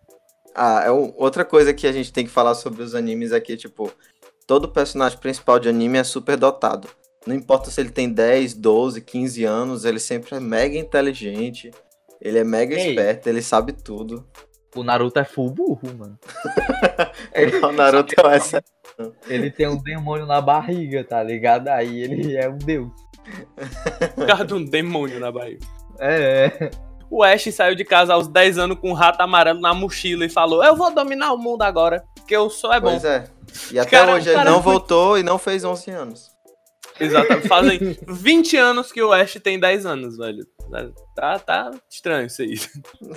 [0.55, 3.57] Ah, é um- outra coisa que a gente tem que falar sobre os animes aqui,
[3.57, 3.91] tipo,
[4.47, 6.87] todo personagem principal de anime é super dotado.
[7.27, 11.71] Não importa se ele tem 10, 12, 15 anos, ele sempre é mega inteligente,
[12.21, 12.91] ele é mega Ei.
[12.91, 14.27] esperto, ele sabe tudo.
[14.75, 16.19] O Naruto é full burro, mano.
[17.65, 18.63] o Naruto é essa.
[19.27, 21.69] Ele tem um demônio na barriga, tá ligado?
[21.69, 22.91] Aí ele é um deus.
[24.15, 25.67] Por causa de um demônio na barriga.
[25.99, 26.71] É, é.
[27.11, 30.29] O Ash saiu de casa aos 10 anos com um rato amarelo na mochila e
[30.29, 32.91] falou: Eu vou dominar o mundo agora, porque eu sou é bom.
[32.91, 33.25] Pois é.
[33.73, 36.36] E até Cara, hoje ele não foi- voltou e não fez 11 anos.
[36.99, 37.49] Exatamente.
[37.49, 40.47] Fazem 20 anos que o Ash tem 10 anos, velho.
[41.15, 42.55] Tá, tá estranho isso aí.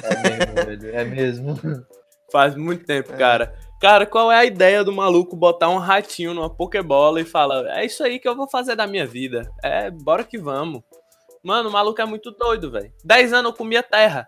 [0.03, 0.95] É mesmo, velho.
[0.95, 1.59] É mesmo.
[2.31, 3.17] Faz muito tempo, É.
[3.17, 3.53] cara.
[3.81, 7.85] Cara, qual é a ideia do maluco botar um ratinho numa Pokébola e falar: É
[7.85, 9.49] isso aí que eu vou fazer da minha vida.
[9.63, 10.81] É, bora que vamos.
[11.41, 12.91] Mano, o maluco é muito doido, velho.
[13.05, 14.27] 10 anos eu comia terra.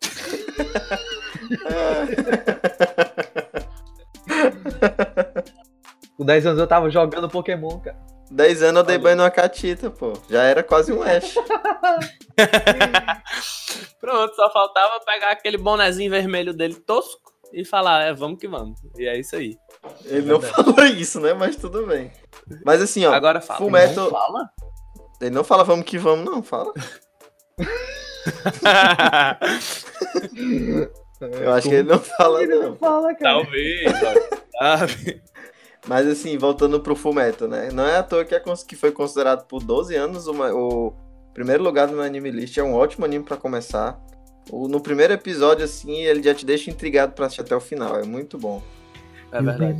[6.16, 7.96] Com 10 anos eu tava jogando Pokémon, cara.
[8.30, 9.02] 10 anos eu dei Olha.
[9.02, 10.12] banho numa catita, pô.
[10.28, 11.34] Já era quase um Ash.
[14.00, 18.78] Pronto, só faltava pegar aquele bonezinho vermelho dele tosco e falar: É, vamos que vamos.
[18.98, 19.56] E é isso aí.
[20.04, 21.34] Ele não falou isso, né?
[21.34, 22.10] Mas tudo bem.
[22.64, 23.12] Mas assim, ó.
[23.12, 23.70] Agora fala.
[23.70, 24.04] Metal.
[24.04, 24.50] Não fala?
[25.20, 26.42] Ele não fala vamos que vamos, não.
[26.42, 26.72] Fala.
[31.20, 32.70] Eu acho que ele não fala, Ele não.
[32.70, 33.34] não fala, cara.
[33.36, 34.38] Talvez, ó.
[34.58, 35.22] sabe?
[35.86, 37.70] Mas assim, voltando pro Fumeto, né?
[37.72, 40.94] Não é à toa que, é que foi considerado por 12 anos uma, o
[41.34, 42.56] primeiro lugar no Anime List.
[42.56, 44.00] É um ótimo anime para começar.
[44.50, 47.96] O, no primeiro episódio, assim, ele já te deixa intrigado para assistir até o final.
[47.96, 48.62] É muito bom.
[49.30, 49.64] É verdade.
[49.64, 49.74] Ah,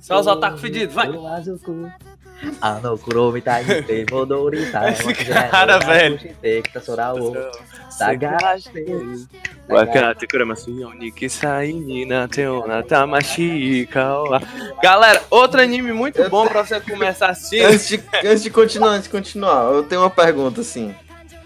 [0.00, 1.08] Só os otaku fedidos, vai!
[2.43, 5.13] うわずくあの頃みたいに手戻りたい Esse
[5.49, 6.17] cara, velho.
[6.19, 7.35] してきた空を
[7.89, 8.85] 探して
[9.67, 14.39] Wakate kuramasu ni kisai ni nate o natamashi kawa.
[14.81, 17.61] Galera, outro anime muito bom pra você começar a assistir.
[17.65, 20.93] Antes de, antes de continuar, antes de continuar, eu tenho uma pergunta, assim.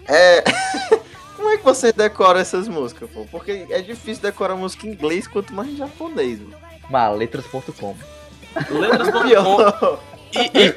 [0.06, 0.42] É.
[1.34, 3.24] Como é que você decora essas músicas, pô?
[3.30, 6.38] Porque é difícil decorar música em inglês, quanto mais em japonês.
[6.38, 6.56] mano.
[6.90, 7.96] maletras.com
[8.70, 10.00] Letras.com Pior.
[10.33, 10.75] e, e-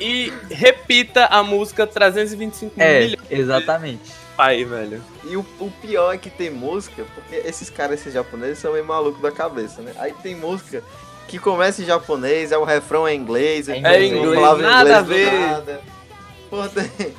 [0.49, 5.03] e repita a música 325 é, milhões exatamente pai, velho.
[5.25, 8.85] E o, o pior é que tem música, porque esses caras, esses japoneses, são meio
[8.85, 9.93] malucos da cabeça, né?
[9.99, 10.81] Aí tem música
[11.27, 14.63] que começa em japonês, é o refrão é em inglês, É aí uma inglês, palavra
[14.63, 15.41] em nada a inglês do ver.
[15.41, 15.81] nada.
[16.49, 17.15] Pô, tem,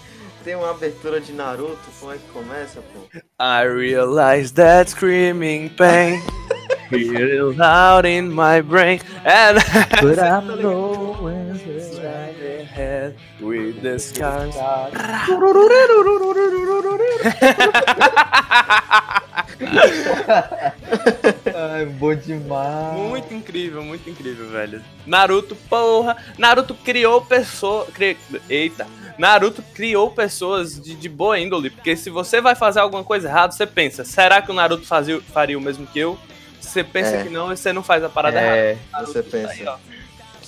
[0.46, 3.20] tem uma abertura de Naruto, como é que começa, pô?
[3.38, 6.22] I realize that screaming pain
[6.90, 9.56] feels loud in my brain and
[10.02, 11.60] But I'm going
[12.80, 14.56] head with the scars.
[21.54, 22.94] Ai, bom demais.
[22.98, 24.82] Muito incrível, muito incrível, velho.
[25.06, 26.18] Naruto, porra.
[26.38, 27.90] Naruto criou pessoas.
[27.94, 28.18] Cri...
[28.50, 28.88] Eita.
[29.18, 31.70] Naruto criou pessoas de, de boa índole.
[31.70, 35.20] Porque se você vai fazer alguma coisa errada, você pensa: será que o Naruto fazia,
[35.34, 36.18] faria o mesmo que eu?
[36.62, 37.24] Se você pensa É.
[37.24, 38.58] que não, você não faz a parada errada.
[38.58, 39.52] É, Naruto Você tá pensa.
[39.54, 39.78] aí, ó.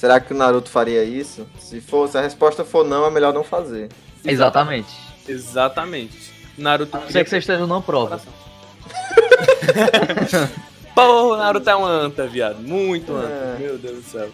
[0.01, 1.47] Será que o Naruto faria isso?
[1.59, 3.87] Se, for, se a resposta for não, é melhor não fazer.
[4.25, 4.89] Exatamente.
[5.27, 6.33] Exatamente.
[6.57, 6.97] Naruto.
[7.11, 8.19] sei que você esteja não prova.
[10.95, 12.57] Porra, o Naruto é um anta, viado.
[12.63, 13.27] Muito anta.
[13.27, 13.57] É.
[13.59, 14.31] Meu Deus do céu.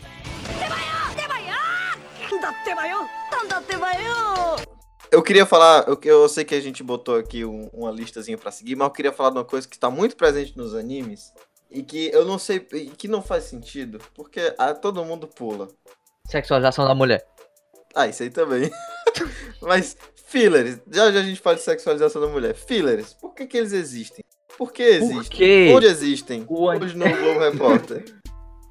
[5.12, 8.52] Eu queria falar, eu, eu sei que a gente botou aqui um, uma listazinha para
[8.52, 11.34] seguir, mas eu queria falar de uma coisa que está muito presente nos animes,
[11.70, 15.68] e que eu não sei, e que não faz sentido, porque ah, todo mundo pula.
[16.28, 17.26] Sexualização da mulher.
[17.96, 18.70] Ah, isso aí também.
[19.62, 22.54] mas fillers, já já a gente fala de sexualização da mulher.
[22.56, 24.24] Fillers, por que que eles existem?
[24.58, 25.38] Por que existem?
[25.38, 25.72] quê?
[25.76, 26.46] Onde existem?
[26.48, 28.06] O an- Hoje no Globo Repórter.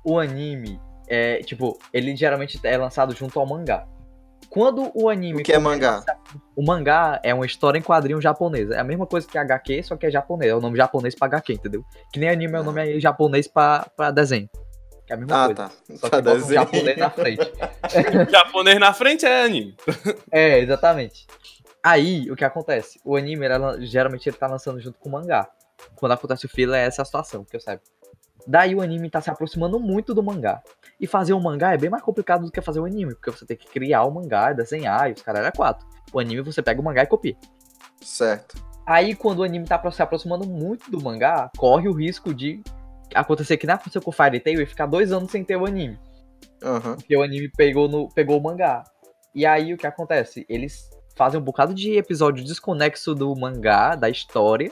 [0.09, 0.79] O anime
[1.09, 3.89] é, tipo, ele geralmente é lançado junto ao mangá.
[4.51, 5.41] Quando o anime.
[5.43, 6.03] O que é mangá?
[6.55, 8.75] O mangá é uma história em quadrinho japonesa.
[8.75, 10.51] É a mesma coisa que HQ, só que é japonês.
[10.51, 11.85] É o nome japonês pra HQ, entendeu?
[12.13, 14.49] Que nem anime é o nome aí japonês pra, pra desenho.
[15.07, 15.55] Que é a mesma Ah, coisa.
[15.65, 15.71] tá.
[15.97, 16.55] Só Pra que um desenho.
[16.55, 17.53] japonês na frente.
[18.31, 19.77] Japonês na frente é anime.
[20.33, 21.27] É, exatamente.
[21.83, 22.99] Aí, o que acontece?
[23.05, 23.47] O anime,
[23.81, 25.49] geralmente, ele tá lançando junto com o mangá.
[25.95, 27.83] Quando acontece o filler, é essa a situação, que eu saiba.
[28.47, 30.63] Daí o anime tá se aproximando muito do mangá.
[31.01, 33.45] E fazer um mangá é bem mais complicado do que fazer o anime, porque você
[33.45, 35.87] tem que criar o mangá, desenhar, e os caras é quatro.
[36.13, 37.37] O anime você pega o mangá e copia.
[38.01, 38.57] Certo.
[38.87, 42.63] Aí, quando o anime tá se aproximando muito do mangá, corre o risco de
[43.13, 45.67] acontecer que nem aconteceu com o Fairy Tail e ficar dois anos sem ter o
[45.67, 45.99] anime.
[46.63, 46.95] Aham.
[46.95, 48.85] Porque o anime pegou, no, pegou o mangá.
[49.35, 50.47] E aí o que acontece?
[50.49, 54.71] Eles fazem um bocado de episódio desconexo do mangá, da história,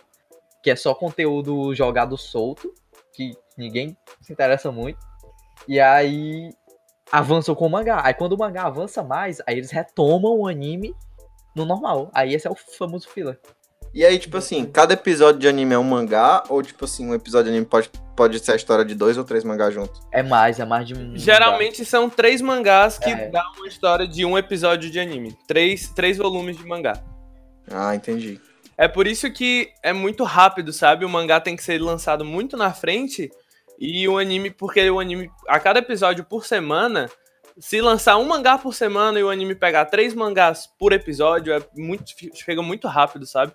[0.62, 2.72] que é só conteúdo jogado solto,
[3.14, 4.98] que ninguém se interessa muito.
[5.68, 6.50] E aí
[7.12, 8.00] avançam com o mangá.
[8.04, 10.94] Aí quando o mangá avança mais, aí eles retomam o anime
[11.54, 12.10] no normal.
[12.12, 13.38] Aí esse é o famoso filler.
[13.92, 16.42] E aí, tipo assim, cada episódio de anime é um mangá?
[16.48, 19.22] Ou, tipo assim, um episódio de anime pode, pode ser a história de dois ou
[19.22, 20.02] três mangás juntos?
[20.10, 21.16] É mais, é mais de um.
[21.16, 23.28] Geralmente são três mangás que É.
[23.28, 25.38] dão uma história de um episódio de anime.
[25.46, 26.94] Três, três volumes de mangá.
[27.70, 28.40] Ah, entendi.
[28.76, 31.04] É por isso que é muito rápido, sabe?
[31.04, 33.30] O mangá tem que ser lançado muito na frente
[33.78, 37.08] e o anime, porque o anime, a cada episódio por semana,
[37.58, 41.60] se lançar um mangá por semana e o anime pegar três mangás por episódio, é
[41.76, 43.52] muito, chega muito rápido, sabe?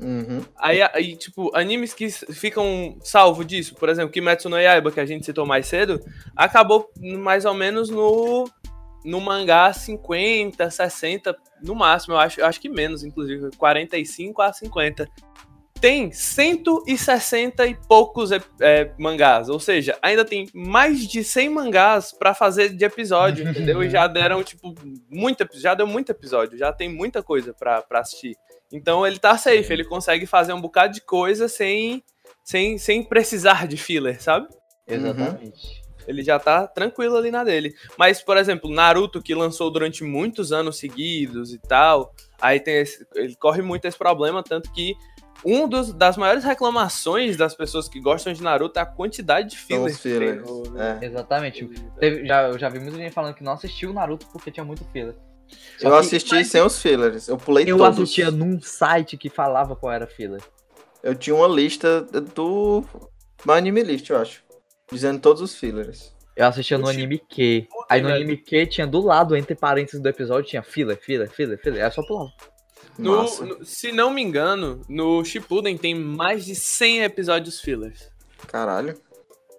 [0.00, 0.42] Uhum.
[0.58, 5.06] Aí, aí, tipo, animes que ficam salvo disso, por exemplo, Kimetsu no Yaiba, que a
[5.06, 6.00] gente citou mais cedo,
[6.34, 8.44] acabou mais ou menos no,
[9.06, 14.52] no mangá 50, 60, no máximo, eu acho, eu acho que menos, inclusive, 45 a
[14.52, 15.08] 50.
[15.80, 22.12] Tem 160 e poucos é, é, mangás, ou seja, ainda tem mais de 100 mangás
[22.12, 23.82] pra fazer de episódio, entendeu?
[23.82, 24.74] E já deram, tipo,
[25.08, 28.36] muito, já deu muito episódio, já tem muita coisa pra, pra assistir.
[28.72, 32.02] Então ele tá safe, ele consegue fazer um bocado de coisa sem,
[32.42, 34.48] sem, sem precisar de filler, sabe?
[34.88, 35.85] Exatamente.
[36.06, 37.74] Ele já tá tranquilo ali na dele.
[37.98, 43.06] Mas, por exemplo, Naruto, que lançou durante muitos anos seguidos e tal, aí tem esse,
[43.14, 44.94] ele corre muito esse problema, tanto que
[45.44, 49.58] um dos, das maiores reclamações das pessoas que gostam de Naruto é a quantidade de
[49.58, 49.94] fillers.
[49.96, 50.48] os que tem fillers.
[51.00, 51.04] É.
[51.06, 51.68] Exatamente.
[52.00, 54.64] Teve- já, eu já vi muita gente falando que não assistiu o Naruto porque tinha
[54.64, 55.14] muito filler.
[55.78, 57.28] Só Eu que assisti sem os fillers.
[57.28, 58.00] Eu pulei Eu todos.
[58.00, 60.40] assistia num site que falava qual era filler.
[61.02, 62.00] Eu tinha uma lista
[62.34, 62.82] do.
[63.44, 64.42] Uma anime list, eu acho.
[64.90, 66.14] Dizendo todos os fillers.
[66.36, 67.66] Eu assistia no anime Q.
[67.88, 71.58] Aí no anime Q tinha do lado, entre parênteses do episódio, tinha filler, filler, filler,
[71.58, 71.80] filler.
[71.80, 72.28] Era só pular.
[72.98, 78.10] No- no- se não me engano, no Shippuden tem mais de 100 episódios fillers.
[78.48, 78.90] Caralho.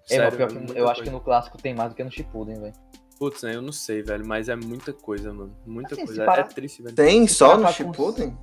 [0.09, 2.59] É, Sério, mas pior eu acho que no clássico tem mais do que no Shippuden,
[2.61, 2.73] velho.
[3.19, 5.55] Putz, né, eu não sei, velho, mas é muita coisa, mano.
[5.65, 6.23] Muita Assim, se coisa.
[6.23, 6.95] É, parar- é triste, velho.
[6.95, 8.37] Tem só parar no Shippuden?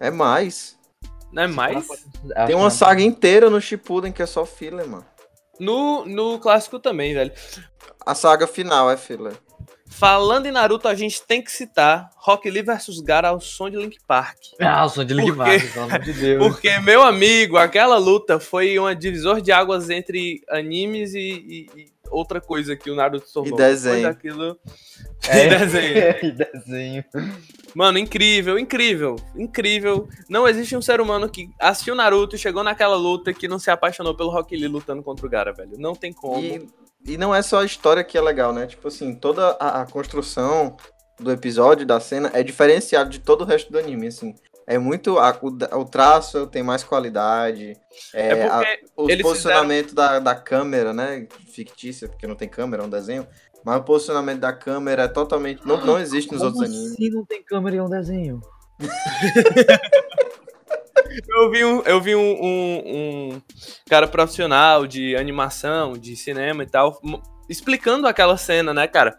[0.00, 0.78] É mais.
[1.32, 1.86] Não é mais?
[2.46, 5.04] Tem uma saga inteira no Shippuden que é só filler, mano.
[5.58, 7.32] No, no clássico também, velho.
[8.04, 9.34] A saga final é filler.
[9.86, 13.76] Falando em Naruto, a gente tem que citar Rock Lee vs Gaara ao som de
[13.76, 14.38] Link Park.
[14.60, 15.36] Ah, o som de Link?
[15.36, 16.44] Park, pelo amor de Deus.
[16.46, 21.86] Porque, meu amigo, aquela luta foi uma divisor de águas entre animes e, e- e
[22.10, 23.54] outra coisa que o Naruto tornou.
[23.54, 23.94] E desenho.
[23.94, 24.58] Foi daquilo...
[25.30, 25.46] É.
[25.46, 26.14] E desenho.
[26.22, 27.04] e desenho.
[27.74, 30.08] Mano, incrível, incrível, incrível.
[30.28, 33.70] Não existe um ser humano que assistiu Naruto e chegou naquela luta que não se
[33.70, 35.72] apaixonou pelo Rock Lee lutando contra o Gaara, velho.
[35.78, 36.40] Não tem como.
[36.44, 36.68] E,
[37.06, 38.66] e não é só a história que é legal, né?
[38.66, 40.76] Tipo assim, toda a, a construção
[41.18, 44.34] do episódio, da cena, é diferenciado de todo o resto do anime, assim.
[44.66, 45.18] É muito.
[45.18, 45.48] a- o,
[45.80, 47.76] o traço tem mais qualidade.
[48.14, 51.26] É, É a- porque os eles posicionamentos da, da câmera, né?
[51.52, 53.26] Fictícia, porque não tem câmera, é um desenho.
[53.64, 55.66] Mas o posicionamento da câmera é totalmente.
[55.66, 56.92] Não, não existe nos Como outros animes.
[56.92, 58.40] assim não tem câmera e é um desenho?
[61.28, 62.82] Eu vi um, eu vi um, um-
[63.34, 63.42] um
[63.88, 67.00] cara profissional de animação, de cinema e tal,
[67.48, 69.16] explicando aquela cena, né, cara?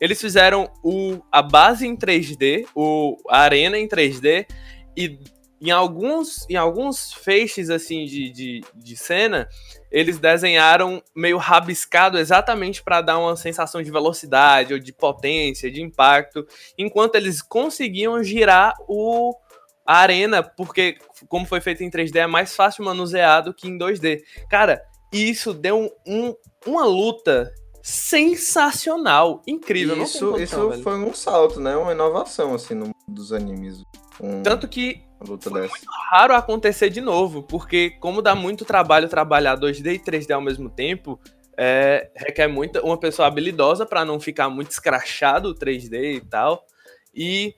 [0.00, 4.46] Eles fizeram o, a base em 3D, o, a arena em 3D,
[4.96, 5.18] e
[5.60, 9.48] em alguns, em alguns feixes assim de, de, de cena,
[9.90, 15.80] eles desenharam meio rabiscado exatamente para dar uma sensação de velocidade, ou de potência, de
[15.80, 19.34] impacto, enquanto eles conseguiam girar o,
[19.86, 23.78] a arena, porque como foi feito em 3D, é mais fácil manusear do que em
[23.78, 24.20] 2D.
[24.50, 26.34] Cara, isso deu um,
[26.66, 30.02] uma luta sensacional, incrível.
[30.02, 30.82] isso condição, isso velho.
[30.82, 31.76] foi um salto, né?
[31.76, 33.80] Uma inovação, assim, no dos animes.
[34.20, 35.74] Um, Tanto que uma luta dessa.
[36.10, 40.68] raro acontecer de novo, porque como dá muito trabalho trabalhar 2D e 3D ao mesmo
[40.68, 41.18] tempo,
[41.56, 46.66] é, requer muita, uma pessoa habilidosa para não ficar muito escrachado o 3D e tal.
[47.14, 47.54] E,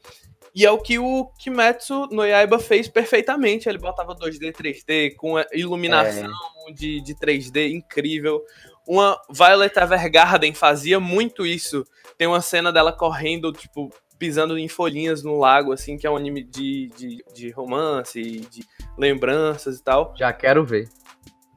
[0.55, 3.69] e é o que o Kimetsu no Yaiba fez perfeitamente.
[3.69, 6.31] Ele botava 2D, 3D, com iluminação
[6.73, 8.41] de, de 3D incrível.
[8.87, 11.85] Uma Violet Evergarden fazia muito isso.
[12.17, 16.17] Tem uma cena dela correndo, tipo, pisando em folhinhas no lago, assim, que é um
[16.17, 18.65] anime de, de, de romance, de
[18.97, 20.15] lembranças e tal.
[20.17, 20.89] Já quero ver.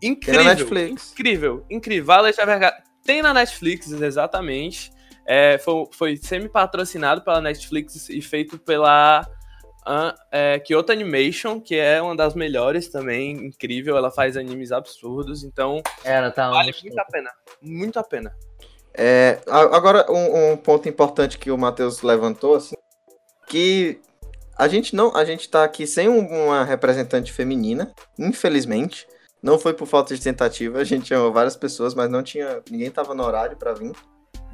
[0.02, 0.44] Incrível.
[0.44, 1.12] Netflix.
[1.12, 2.06] Incrível, incrível.
[2.06, 2.84] Violet Evergarden.
[3.04, 4.92] Tem na Netflix, exatamente.
[5.26, 9.26] É, foi, foi semi-patrocinado pela Netflix e feito pela
[9.86, 13.98] ah, é, Kyoto Animation, que é uma das melhores também, incrível.
[13.98, 17.32] Ela faz animes absurdos, então Ela tá vale muito a pena.
[17.62, 18.36] Muito a pena.
[18.94, 22.76] É, agora, um, um ponto importante que o Matheus levantou, assim,
[23.48, 24.00] que
[24.58, 29.08] a gente não, a gente tá aqui sem um- uma representante feminina, infelizmente.
[29.42, 32.92] Não foi por falta de tentativa, a gente chamou várias pessoas, mas não tinha, ninguém
[32.92, 33.94] tava no horário pra vir.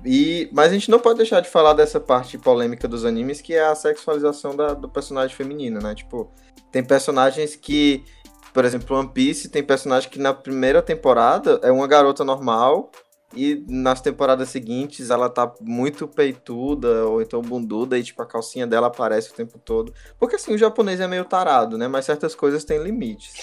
[0.05, 3.53] E, mas a gente não pode deixar de falar dessa parte polêmica dos animes, que
[3.53, 5.93] é a sexualização da- do personagem feminino, né?
[5.95, 6.31] Tipo,
[6.71, 8.05] tem personagens que,
[8.53, 12.91] por exemplo, One Piece tem personagem que na primeira temporada é uma garota normal
[13.35, 18.65] e nas temporadas seguintes ela tá muito peituda ou então bunduda e tipo a calcinha
[18.65, 19.93] dela aparece o tempo todo.
[20.19, 21.87] Porque assim, o japonês é meio tarado, né?
[21.87, 23.33] Mas certas coisas têm limites.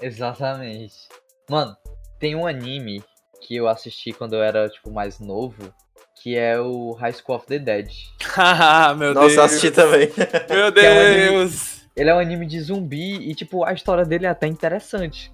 [0.00, 0.94] Exatamente.
[1.48, 1.76] Mano,
[2.18, 3.02] tem um anime
[3.42, 5.72] que eu assisti quando eu era, tipo, mais novo,
[6.22, 7.88] que é o High School of the Dead.
[8.22, 9.38] Haha, meu Nossa, Deus.
[9.40, 10.08] assisti também.
[10.48, 11.74] Meu Que é um anime- Deus.
[11.94, 15.30] Ele é um anime de zumbi e, tipo, a história dele é até interessante.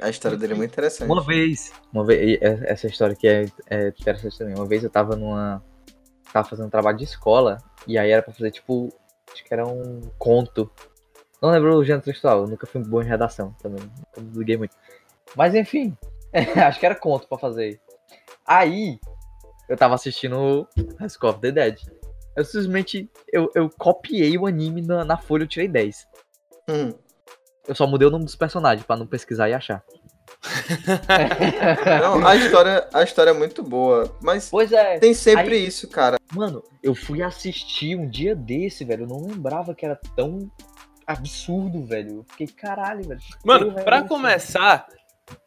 [0.00, 1.10] A história dele é muito interessante.
[1.10, 1.72] Uma vez.
[1.92, 2.40] Uma vez.
[2.40, 4.54] é- Essa história aqui é, é interessante também.
[4.54, 5.62] Uma vez eu tava numa.
[6.32, 7.58] Tava fazendo um trabalho de escola.
[7.86, 8.92] E aí era pra fazer, tipo.
[9.32, 10.70] Acho que era um conto.
[11.42, 12.42] Não lembro o gênero textual.
[12.42, 13.82] Eu nunca fui bom em redação também.
[13.82, 14.76] Nunca me liguei muito.
[15.36, 15.96] Mas enfim.
[16.66, 17.80] acho que era conto pra fazer.
[18.46, 18.98] Aí.
[19.68, 20.66] Eu tava assistindo
[20.98, 21.78] High School of the Dead.
[22.36, 23.10] Eu simplesmente.
[23.32, 26.06] Eu, eu copiei o anime na, na folha eu tirei 10.
[26.70, 26.92] Hum.
[27.68, 29.82] Eu só mudei o nome dos personagens pra não pesquisar e achar.
[32.02, 34.98] Não, a história, a história é muito boa, mas Pois é.
[34.98, 36.16] tem sempre Aí- isso, cara.
[36.32, 39.04] Mano, eu fui assistir um dia desse, velho.
[39.04, 40.50] Eu não lembrava que era tão
[41.06, 42.18] absurdo, velho.
[42.18, 43.20] Eu fiquei, caralho, velho.
[43.20, 44.86] que Mano, porra é começar,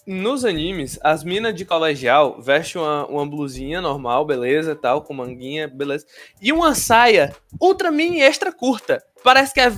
[0.05, 5.67] nos animes, as minas de colegial vestem uma, uma blusinha normal, beleza, tal, com manguinha,
[5.67, 6.05] beleza.
[6.41, 9.01] E uma saia ultra mini extra curta.
[9.23, 9.71] Parece que é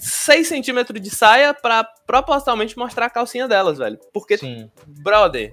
[0.00, 3.98] 6 centímetros de saia pra propositalmente mostrar a calcinha delas, velho.
[4.12, 4.70] Porque, Sim.
[4.86, 5.52] brother,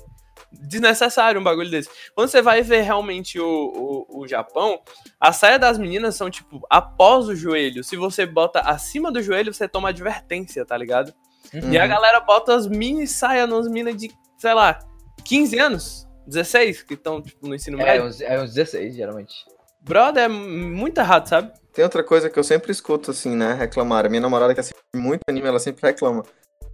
[0.51, 1.89] desnecessário um bagulho desse.
[2.15, 4.79] Quando você vai ver realmente o, o, o Japão,
[5.19, 7.83] a saia das meninas são, tipo, após o joelho.
[7.83, 11.13] Se você bota acima do joelho, você toma advertência, tá ligado?
[11.53, 11.71] Uhum.
[11.71, 14.79] E a galera bota as mini saias nas minas de, sei lá,
[15.25, 18.05] 15 anos, 16, que estão tipo, no ensino É médio.
[18.05, 19.33] uns, é uns 16, geralmente.
[19.81, 21.51] Brother, é muito errado, sabe?
[21.77, 23.53] Tem outra coisa que eu sempre escuto, assim, né?
[23.53, 24.03] Reclamar.
[24.03, 26.23] A minha namorada que assiste muito anime, ela sempre reclama.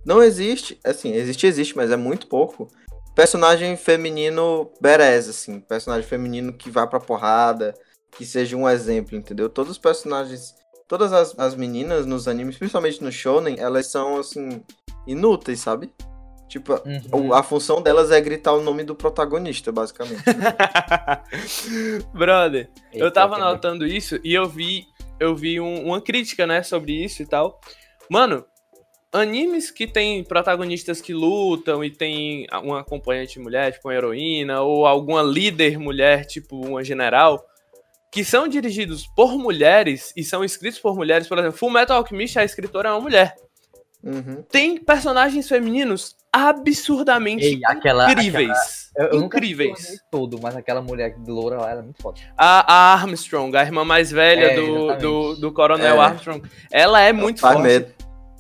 [0.06, 2.70] Não existe, assim, existe, existe, mas é muito pouco.
[3.14, 5.60] Personagem feminino berez, assim.
[5.60, 7.74] Personagem feminino que vá pra porrada,
[8.12, 9.50] que seja um exemplo, entendeu?
[9.50, 10.56] Todos os personagens,
[10.88, 14.64] todas as, as meninas nos animes, principalmente no shonen, elas são, assim,
[15.06, 15.92] inúteis, sabe?
[16.48, 16.80] Tipo,
[17.14, 17.34] Uhum.
[17.34, 20.22] a função delas é gritar o nome do protagonista, basicamente.
[22.14, 24.86] Brother, eu Eita, tava que- anotando isso e eu vi,
[25.24, 27.60] eu vi um- uma crítica, né, sobre isso e tal.
[28.10, 28.46] Mano,
[29.12, 34.86] animes que tem protagonistas que lutam e tem uma acompanhante mulher, tipo uma heroína, ou
[34.86, 37.46] alguma líder mulher, tipo uma general,
[38.12, 42.38] que são dirigidos por mulheres e são escritos por mulheres, por exemplo, Full Metal Alchemist,
[42.38, 43.36] a escritora é uma mulher.
[44.04, 44.44] Uhum.
[44.44, 48.12] Tem personagens femininos absurdamente Ei, aquela.
[48.12, 48.50] incríveis.
[48.50, 50.00] aquela- eu, eu incríveis.
[50.12, 52.20] todo, mas aquela mulher de loura lá, ela é muito foda.
[52.38, 56.06] A, a Armstrong, a irmã mais velha É, do, do, do Coronel É.
[56.06, 57.68] Armstrong, ela é muito Faz forte.
[57.68, 57.88] medo.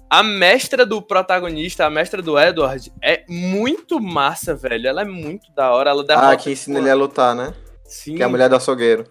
[0.10, 4.88] A mestra do protagonista, a mestra do Edward, é muito massa, velho.
[4.88, 5.90] Ela é muito da hora.
[5.90, 7.52] Ela derrota, Ah, que ensina ele a lutar, né?
[7.84, 9.06] Sim, Que é a mulher do açougueiro.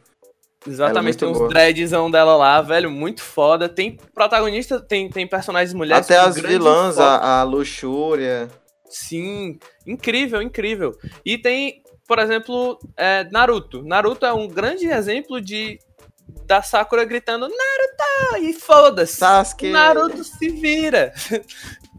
[0.65, 1.17] exatamente.
[1.17, 1.49] é Tem muito uns boa.
[1.49, 2.89] dreadzão dela lá, velho.
[2.89, 3.69] Muito foda.
[3.69, 6.07] Tem protagonista, tem, tem personagens mulheres.
[6.09, 8.49] Até as vilãs, a, a luxúria.
[8.93, 10.93] Sim, incrível, incrível.
[11.25, 13.83] E tem, por exemplo, é, Naruto.
[13.83, 15.79] Naruto é um grande exemplo de
[16.47, 19.17] da Sakura gritando Naruto e foda-se.
[19.17, 19.71] Sasuke.
[19.71, 21.13] Naruto se vira.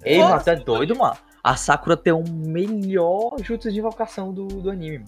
[0.06, 1.18] Ei, Nossa, mano, tu é doido, mano.
[1.44, 5.04] A Sakura tem o melhor jutsu de invocação do, do anime.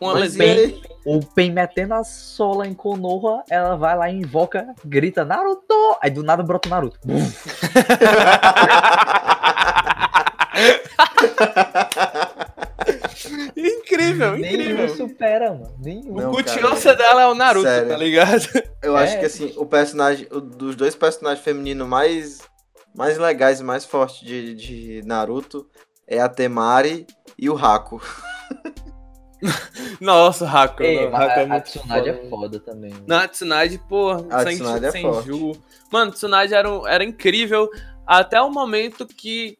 [0.00, 0.60] Uma Mas lesbiana.
[0.60, 0.82] aí?
[1.04, 5.74] O Pen metendo a sola em Konoha, ela vai lá e invoca, grita Naruto!
[6.02, 6.98] Aí do nada brota o Naruto.
[13.56, 14.88] Incrível, Nenhum incrível.
[14.96, 15.74] supera, mano.
[15.78, 16.28] Nenhum.
[16.28, 17.88] O Kutiosa dela é o Naruto, sério.
[17.88, 18.42] tá ligado?
[18.82, 19.04] Eu É.
[19.04, 22.38] acho que assim, o personagem, o- dos dois personagens femininos mais,
[22.94, 25.66] mais legais e mais fortes de, de Naruto
[26.06, 27.06] é a Temari
[27.38, 28.00] e o Haku.
[30.00, 30.82] Nossa, o Haku.
[30.82, 32.10] Ei, não, é a, a muito Tsunade foda.
[32.10, 32.94] é foda também.
[33.06, 35.26] Não, a Tsunade, pô, A sem, Tsunade é sem forte.
[35.28, 35.52] Ju.
[35.92, 37.68] Mano, Tsunade era, era incrível
[38.06, 39.58] até o momento que.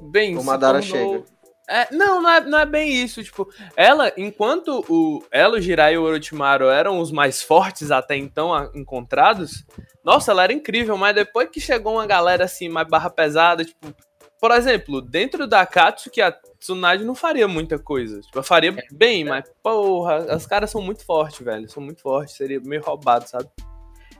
[0.00, 1.40] Bem, O se Madara tornou- chega.
[1.68, 3.22] É, não, não é, não é bem isso.
[3.22, 8.16] Tipo, ela, enquanto o, ela, o Jirai e o Orochimaru eram os mais fortes até
[8.16, 9.64] então a- encontrados,
[10.04, 13.94] nossa, ela era incrível, mas depois que chegou uma galera assim, mais barra pesada, tipo,
[14.40, 18.20] por exemplo, dentro da Katsuki, a Tsunade não faria muita coisa.
[18.20, 21.68] Tipo, ela faria bem, mas, porra, os caras são muito fortes, velho.
[21.70, 23.48] São muito fortes, seria meio roubado, sabe?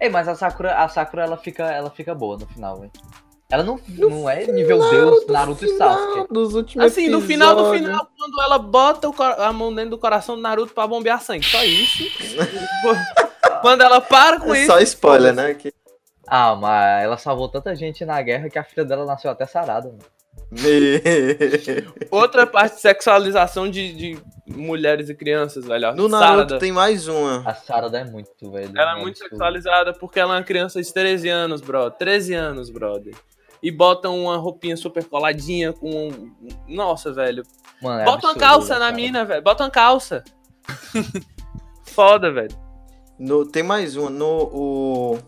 [0.00, 2.92] Ei, mas a Sakura, a Sakura ela fica, ela fica boa no final, velho.
[3.50, 6.32] Ela não, não é nível Deus Naruto e Sasuke.
[6.32, 9.98] Dos últimos Assim, no final do final, quando ela bota o a mão dentro do
[9.98, 11.44] coração do Naruto pra bombear sangue.
[11.44, 12.04] Só isso.
[13.60, 14.72] quando ela para com É isso.
[14.72, 15.54] só spoiler, né?
[15.54, 15.74] Que...
[16.28, 19.88] Ah, mas ela salvou tanta gente na guerra que a filha dela nasceu até sarada,
[19.88, 19.98] mano.
[22.10, 25.94] Outra parte de sexualização de, de mulheres e crianças, velho.
[25.94, 26.36] No Sarada.
[26.36, 27.42] Naruto tem mais uma.
[27.48, 28.72] A Sarada é muito, velho.
[28.76, 31.90] Ela é muito sexualizada porque ela é uma criança de 13 anos, bro.
[31.90, 33.14] 13 anos, brother.
[33.62, 36.08] E botam uma roupinha super coladinha com.
[36.08, 36.32] um-
[36.66, 37.42] Nossa, velho.
[37.82, 38.96] Mano, é Bota uma absurdo, calça né, na cara?
[38.96, 39.42] mina, velho.
[39.42, 40.24] Bota uma calça.
[41.84, 42.56] Foda, velho.
[43.18, 44.08] No, tem mais uma.
[44.10, 45.18] No, o,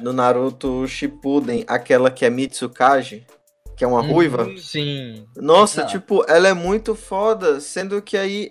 [0.00, 3.26] no Naruto Shippuden, aquela que é Mitsukage,
[3.76, 4.12] que é uma Uhum.
[4.12, 4.48] ruiva.
[4.56, 5.26] Sim.
[5.36, 5.88] Nossa, Não.
[5.88, 8.50] tipo, ela é muito foda, sendo que aí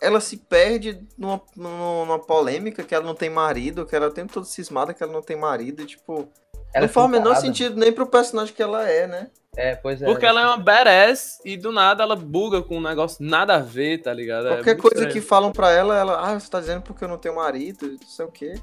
[0.00, 4.44] ela se perde numa, numa, polêmica que ela não tem marido, que ela tem todo
[4.44, 6.28] cismada que ela não tem marido, e, tipo,
[6.74, 9.30] Ela não é faz o menor sentido nem pro personagem que ela é, né?
[9.56, 10.04] É, pois é.
[10.04, 13.58] Porque ela é uma badass e do nada ela buga com um negócio nada a
[13.58, 14.48] ver, tá ligado?
[14.48, 15.12] É Qualquer muito coisa estranho.
[15.14, 18.06] que falam pra ela, ela, ah, você tá dizendo porque eu não tenho marido, não
[18.08, 18.54] sei o quê.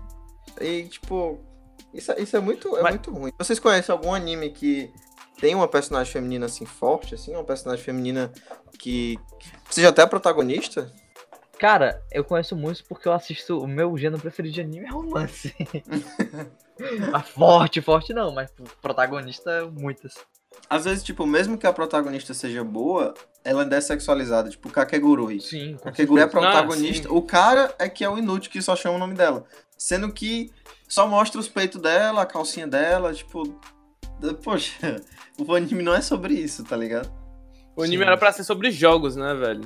[0.61, 1.39] E, tipo,
[1.91, 3.31] isso, é- isso é, muito, é Mas- muito ruim.
[3.39, 4.93] Vocês conhecem algum anime que
[5.39, 7.33] tem uma personagem feminina assim forte, assim?
[7.33, 8.31] Uma personagem feminina
[8.77, 10.91] que, que seja até a protagonista?
[11.63, 13.57] Cara, eu conheço muitos porque eu assisto.
[13.57, 15.55] O meu gênero preferido de anime é romance.
[17.09, 18.51] mas forte, forte não, mas
[18.81, 20.13] protagonista, muitas.
[20.69, 23.13] Às vezes, tipo, mesmo que a protagonista seja boa,
[23.45, 25.39] ela é sexualizada, tipo, Kakegurui.
[25.39, 26.51] Sim, Kakegurui é a certeza.
[26.51, 27.13] protagonista.
[27.13, 29.45] o cara é que é o inútil que só chama o nome dela.
[29.77, 30.51] Sendo que
[30.85, 33.57] só mostra os peitos dela, a calcinha dela, tipo.
[34.43, 34.97] Poxa,
[35.39, 37.09] o anime não é sobre isso, tá ligado?
[37.73, 38.07] O anime Sim.
[38.07, 39.63] era pra ser sobre jogos, né, velho?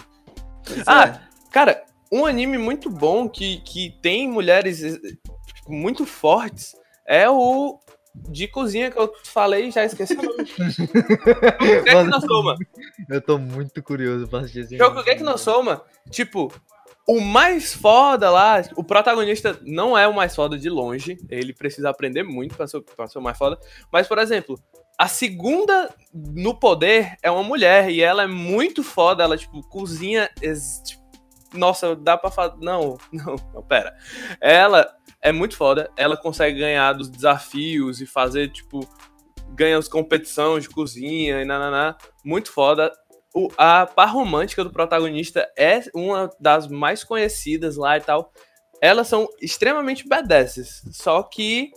[0.64, 1.28] Pois Ah, é.
[1.52, 7.80] Cara, um anime muito bom que, que tem mulheres eh, tipo, muito fortes é o
[8.30, 10.48] de cozinha que eu falei já esqueci o nome.
[11.94, 12.58] Mano, no Soma.
[13.10, 16.52] Eu tô muito curioso pra assistir esse Shokugeki no Soma, tipo,
[17.08, 21.90] o mais foda lá, o protagonista não é o mais foda de longe, ele precisa
[21.90, 23.58] aprender muito pra ser, pra ser o mais foda,
[23.92, 24.60] mas, por exemplo,
[24.98, 30.30] a segunda no poder é uma mulher e ela é muito foda, ela, tipo, cozinha,
[30.84, 31.07] tipo,
[31.54, 33.96] nossa, dá pra falar, não, não, não, pera,
[34.42, 34.88] ela
[35.22, 38.80] é muito foda, ela consegue ganhar dos desafios e fazer, tipo,
[39.52, 42.92] ganha as competições de cozinha e nananá, muito foda,
[43.34, 48.32] o- a par romântica do protagonista é uma das mais conhecidas lá e tal.
[48.82, 51.72] Elas são extremamente badasses, só que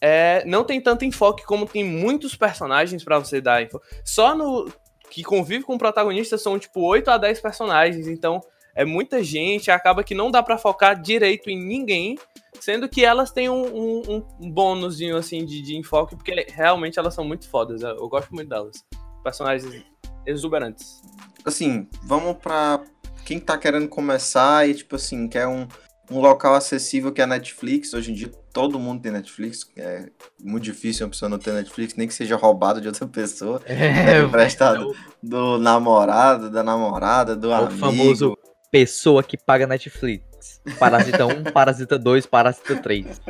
[0.00, 3.80] é, não tem tanto enfoque como tem muitos personagens pra você dar info.
[4.04, 4.70] Só no
[5.10, 8.40] que convive com o protagonista são tipo 8 a 10 personagens, então
[8.74, 12.18] é muita gente, acaba que não dá pra focar direito em ninguém,
[12.60, 17.14] sendo que elas têm um, um, um- bônusinho assim de, de enfoque, porque realmente elas
[17.14, 17.82] são muito fodas.
[17.82, 18.84] Eu, eu gosto muito delas.
[19.22, 19.84] Personagens
[20.26, 21.00] exuberantes.
[21.44, 22.80] Assim, vamos pra
[23.24, 25.66] quem tá querendo começar e, tipo assim, quer um,
[26.10, 27.92] um local acessível que é a Netflix.
[27.94, 29.68] Hoje em dia todo mundo tem Netflix.
[29.76, 30.08] É
[30.42, 33.60] muito difícil uma pessoa não ter Netflix, nem que seja roubado de outra pessoa.
[33.66, 37.78] É, emprestado do namorado, da namorada, do É o amigo.
[37.78, 38.33] famoso
[38.74, 40.60] pessoa que paga Netflix.
[40.80, 43.22] Parasita 1, Parasita 2, Parasita 3.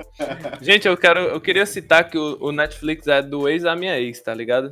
[0.62, 4.00] Gente, eu quero, eu queria citar que o, o Netflix é do ex da minha
[4.00, 4.70] ex, tá ligado?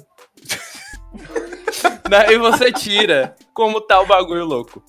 [2.09, 4.83] Daí você tira como tá o bagulho louco.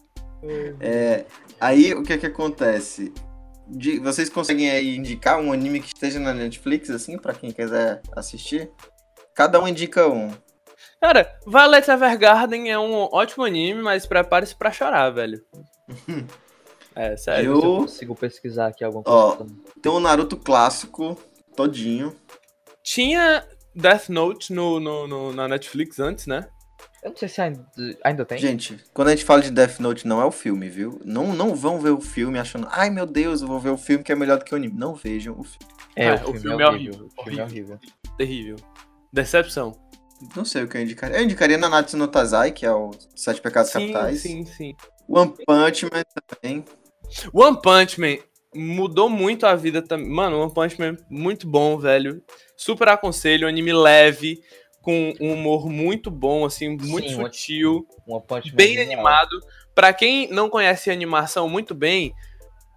[0.79, 1.25] É,
[1.59, 3.13] aí o que que acontece?
[3.67, 8.01] De- vocês conseguem aí indicar um anime que esteja na Netflix, assim, pra quem quiser
[8.15, 8.71] assistir?
[9.35, 10.31] Cada um indica um.
[11.01, 15.41] Cara, Violet Evergarden é um ótimo anime, mas prepare-se pra chorar, velho.
[16.95, 17.51] É, sério.
[17.51, 19.35] Eu- Eu consigo pesquisar aqui alguma Ó.
[19.37, 19.53] coisa.
[19.81, 21.17] Tem o Naruto clássico,
[21.55, 22.15] todinho.
[22.83, 26.47] Tinha Death Note no, no, no- na Netflix antes, né?
[27.01, 27.65] Eu não sei se ainda,
[28.03, 28.37] ainda tem.
[28.37, 31.01] Gente, quando a gente fala de Death Note, não é o filme, viu?
[31.03, 34.03] Não, não vão ver o filme achando, ai meu Deus, eu vou ver o filme
[34.03, 34.73] que é melhor do que o anime.
[34.77, 35.73] Não vejam o filme.
[35.95, 37.09] É, Ah, o filme, é horrível.
[37.17, 37.75] O filme é horrível.
[37.75, 37.79] horrível.
[38.17, 38.55] Terrível.
[39.11, 39.77] Decepção.
[40.35, 41.17] Não sei o que eu indicaria.
[41.17, 44.21] Eu indicaria Nanatsu no Taizai, que é o Sete Pecados Sim, Capitais.
[44.21, 44.75] sim, sim.
[45.07, 46.65] One Punch Man também.
[47.33, 48.17] One Punch Man
[48.55, 50.09] mudou muito a vida também.
[50.09, 52.21] Mano, One Punch Man muito bom, velho.
[52.55, 54.39] Super aconselho, anime leve,
[54.81, 59.29] com um humor muito bom, assim, muito Sim, One- sutil, Uma Punch Man bem animado.
[59.75, 62.13] Pra quem não conhece a animação muito bem,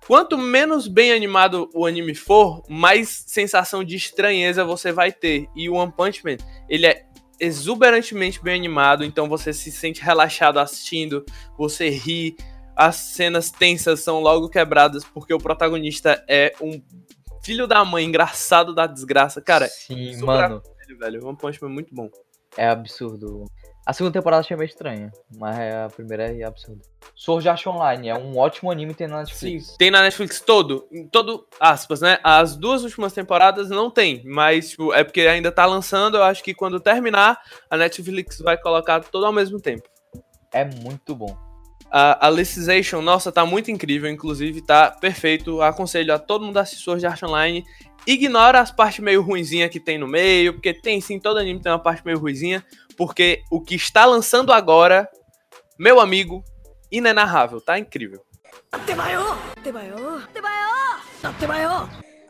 [0.07, 5.47] quanto menos bem animado o anime for, mais sensação de estranheza você vai ter.
[5.55, 6.37] E o One Punch Man,
[6.69, 7.05] ele é
[7.39, 11.25] exuberantemente bem animado, então você se sente relaxado assistindo,
[11.57, 12.37] você ri,
[12.75, 16.83] as cenas tensas são logo quebradas porque o protagonista é um
[17.43, 19.41] filho da mãe engraçado da desgraça.
[19.41, 22.11] Cara, Sim, mano, velho, velho, One Punch Man é muito bom.
[22.57, 23.45] é absurdo.
[23.87, 26.83] A segunda temporada achei meio estranha, mas a primeira é absurda.
[27.15, 29.77] Sword Art Online é um ótimo anime tem na Sim, Netflix.
[29.79, 32.19] tem na Netflix todo, em todo, aspas, né?
[32.25, 36.43] As duas últimas temporadas não tem, mas tipo, é porque ainda tá lançando, eu acho
[36.43, 39.89] que quando terminar, a Netflix vai colocar tudo ao mesmo tempo.
[40.53, 41.46] É muito bom.
[41.91, 45.63] A, Alicization, nossa, tá muito incrível, inclusive tá perfeito.
[45.63, 47.65] Aconselho a todo mundo assistir assessor de arte online.
[48.07, 51.73] Ignora as partes meio ruinzinha que tem no meio, porque tem sim, todo anime tem
[51.73, 52.65] uma parte meio ruizinha,
[52.97, 55.09] porque o que está lançando agora,
[55.79, 56.45] meu amigo,
[56.91, 58.25] inenarrável, tá incrível.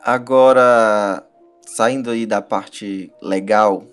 [0.03, 1.23] Agora,
[1.65, 3.83] saindo aí da parte legal,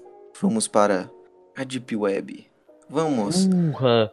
[0.41, 1.11] vamos para
[1.57, 2.51] a Deep Web.
[2.89, 3.47] Vamos.
[3.47, 4.09] Uhum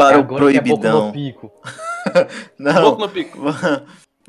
[0.00, 1.06] para o Agora é Boku proibidão.
[1.06, 1.52] no Pico.
[2.58, 3.38] Não, Pouco no pico.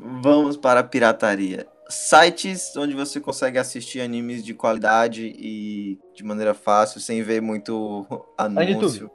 [0.00, 1.66] vamos para a pirataria.
[1.88, 8.06] Sites onde você consegue assistir animes de qualidade e de maneira fácil, sem ver muito
[8.36, 9.10] anúncio.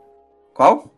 [0.54, 0.92] Qual?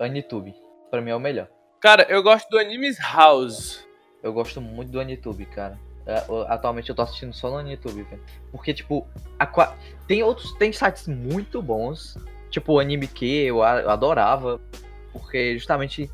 [0.00, 0.54] Anitube.
[0.90, 1.48] Pra mim é o melhor.
[1.80, 3.84] Cara, eu gosto do Animes House.
[4.22, 5.78] Eu gosto muito do Anitube, cara.
[6.06, 8.22] É, o- Atualmente eu tô assistindo só no Anitube, velho.
[8.52, 9.06] Porque, tipo,
[9.38, 9.74] a
[10.06, 10.52] tem outros.
[10.56, 12.16] Tem sites muito bons.
[12.50, 14.60] Tipo o Anime que eu adorava.
[15.14, 16.10] Porque justamente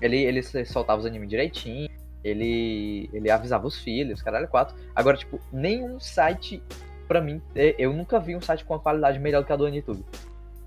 [0.00, 1.90] ele, ele soltava os animes direitinho.
[2.22, 4.74] Ele, ele avisava os filhos, caralho, quatro.
[4.96, 6.62] Agora, tipo, nenhum site,
[7.06, 9.56] pra mim, é- eu nunca vi um site com uma qualidade melhor do que a
[9.56, 10.02] do Anitube.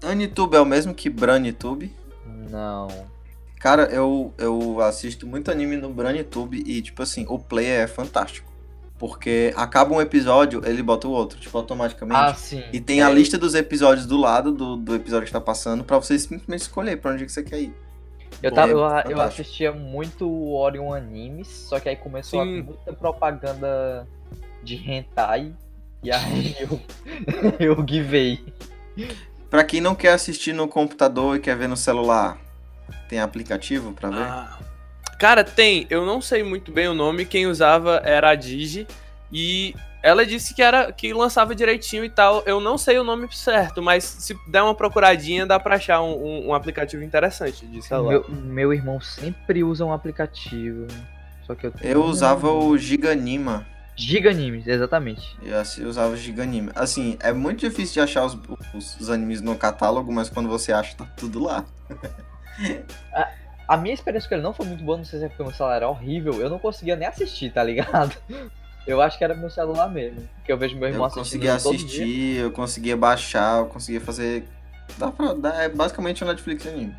[0.03, 1.91] Anitube é o mesmo que Branitube.
[2.51, 2.87] Não.
[3.59, 8.51] Cara, eu, eu assisto muito anime no Branitube e, tipo assim, o player é fantástico.
[8.99, 12.19] Porque acaba um episódio, ele bota o outro, tipo, automaticamente.
[12.19, 12.63] Ah, sim.
[12.73, 15.83] E tem É, a lista dos episódios do lado do, do episódio que tá passando
[15.83, 17.73] pra você simplesmente escolher pra onde que você quer ir.
[18.41, 19.21] Eu, tava, eu, É eu fantástico.
[19.41, 22.61] assistia muito o Orion Animes, só que aí começou a Sim.
[22.63, 24.07] muita propaganda
[24.63, 25.53] de hentai,
[26.03, 26.81] e aí eu,
[27.59, 28.43] eu givei.
[29.49, 32.37] Pra quem não quer assistir no computador e quer ver no celular,
[33.07, 34.21] tem aplicativo pra ver?
[34.23, 34.57] Ah.
[35.19, 35.87] Cara, tem.
[35.89, 37.25] Eu não sei muito bem o nome.
[37.25, 38.87] Quem usava era a Digi.
[39.31, 42.43] E ela disse que era que lançava direitinho e tal.
[42.45, 46.13] Eu não sei o nome certo, mas se der uma procuradinha, dá pra achar um,
[46.13, 48.11] um- um aplicativo interessante de celular.
[48.11, 50.87] Meu, meu irmão sempre usa um aplicativo,
[51.45, 51.73] só que eu...
[51.81, 53.65] Eu usava o Giganima.
[53.99, 55.35] Giga Animes, exatamente.
[55.41, 56.69] Eu usava o Giganime.
[56.75, 58.37] Assim, é muito difícil de achar os,
[58.75, 61.65] os- os animes no catálogo, mas quando você acha, tá tudo lá.
[63.67, 65.51] A minha experiência com ele não foi muito boa, não sei se é porque meu
[65.53, 68.15] celular era horrível, eu não conseguia nem assistir, tá ligado?
[68.87, 71.59] Eu acho que era meu celular mesmo, porque eu vejo meu irmão Eu assistindo conseguia
[71.59, 71.85] todo dia.
[72.05, 74.47] assistir, eu conseguia baixar, eu conseguia fazer.
[74.97, 76.95] Dá pra, dá, é basicamente o Netflix anime.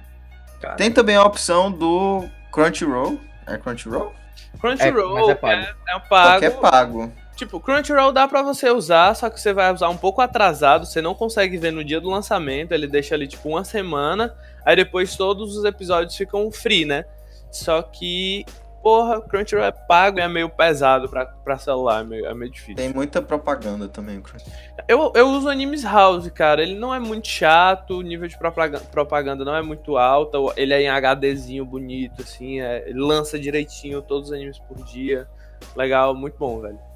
[0.60, 0.74] Cara.
[0.76, 3.18] Tem também a opção do Crunchyroll.
[3.46, 4.12] É Crunchyroll?
[4.60, 5.62] Crunchyroll É, mas é é, pago.
[5.88, 6.38] é um Só pago.
[6.40, 7.12] que é pago.
[7.38, 11.00] Tipo, Crunchyroll dá pra você usar, só que você vai usar um pouco atrasado, você
[11.00, 14.34] não consegue ver no dia do lançamento, ele deixa ali tipo uma semana,
[14.66, 17.04] aí depois todos os episódios ficam free, né?
[17.48, 18.44] Só que,
[18.82, 22.50] porra, Crunchyroll é pago e é meio pesado pra, pra celular, é meio, é meio
[22.50, 22.74] difícil.
[22.74, 24.56] Tem muita propaganda também, o Crunchyroll.
[24.88, 28.80] Eu, eu uso Animes House, cara, ele não é muito chato, o nível de propaga-
[28.80, 34.02] propaganda não é muito alto, ele é em HDzinho bonito, assim, é- ele lança direitinho
[34.02, 35.28] todos os animes por dia,
[35.76, 36.87] legal, muito bom, velho.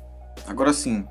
[0.46, 1.06] Agora sim,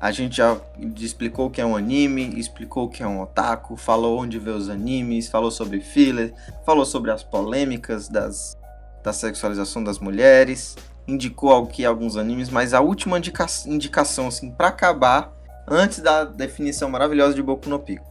[0.00, 0.60] a gente já
[0.96, 4.50] explicou o que é um anime, explicou o que é um otaku, falou onde ver
[4.50, 6.34] os animes, falou sobre filler,
[6.66, 8.58] falou sobre as polêmicas das,
[9.04, 14.68] da sexualização das mulheres, indicou é alguns animes, mas a última indica- indicação, assim, pra
[14.68, 15.32] acabar,
[15.68, 18.10] antes da definição maravilhosa de Boku no Pico.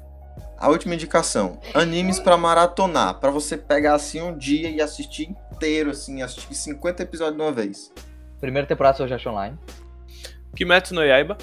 [0.57, 5.89] A última indicação, animes pra maratonar, pra você pegar assim um dia e assistir inteiro,
[5.89, 7.91] assim, assistir 50 episódios de uma vez.
[8.39, 9.59] Primeira temporada do Sword Online.
[10.56, 11.38] Kimetsu no Yaiba,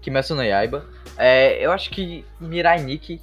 [0.00, 0.86] Kimetsu no Yaiba.
[1.18, 3.20] É, eu acho que Mirai Nikki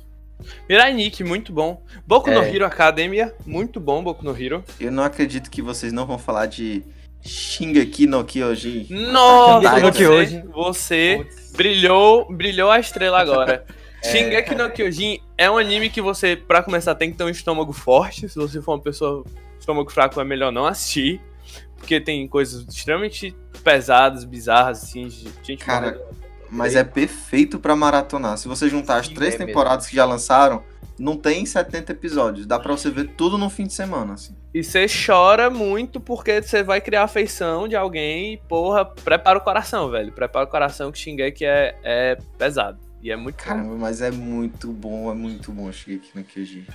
[0.67, 1.81] Mirai Nikki, muito bom.
[2.05, 2.53] Boku no É.
[2.53, 4.63] Hero Academia, muito bom, Boku no Hero.
[4.79, 6.83] Eu não acredito que vocês não vão falar de
[7.21, 8.87] Shingeki no Kyojin.
[8.89, 13.65] Nossa, no você, você brilhou, brilhou a estrela agora.
[14.05, 14.11] É.
[14.11, 17.71] Shingeki no Kyojin é um anime que você, pra começar, tem que ter um estômago
[17.71, 18.27] forte.
[18.27, 19.23] Se você for uma pessoa
[19.57, 21.21] estômago fraco, é melhor não assistir.
[21.83, 26.23] Porque tem coisas extremamente pesadas, bizarras, assim, gente Cara, morrendo.
[26.49, 28.37] Mas é perfeito pra maratonar.
[28.37, 29.47] Se você juntar as Sim, três é mesmo.
[29.47, 30.63] temporadas que já lançaram,
[30.97, 32.45] não tem 70 episódios.
[32.45, 34.33] Dá pra você ver tudo no fim de semana, assim.
[34.53, 39.41] E você chora muito porque você vai criar afeição de alguém e, porra, prepara o
[39.41, 40.13] coração, velho.
[40.13, 42.79] Prepara o coração que Shingeki é, é pesado.
[43.01, 43.43] E é muito bom.
[43.43, 46.65] Caramba, mas é muito bom, é muito bom Shingeki no Kyojin.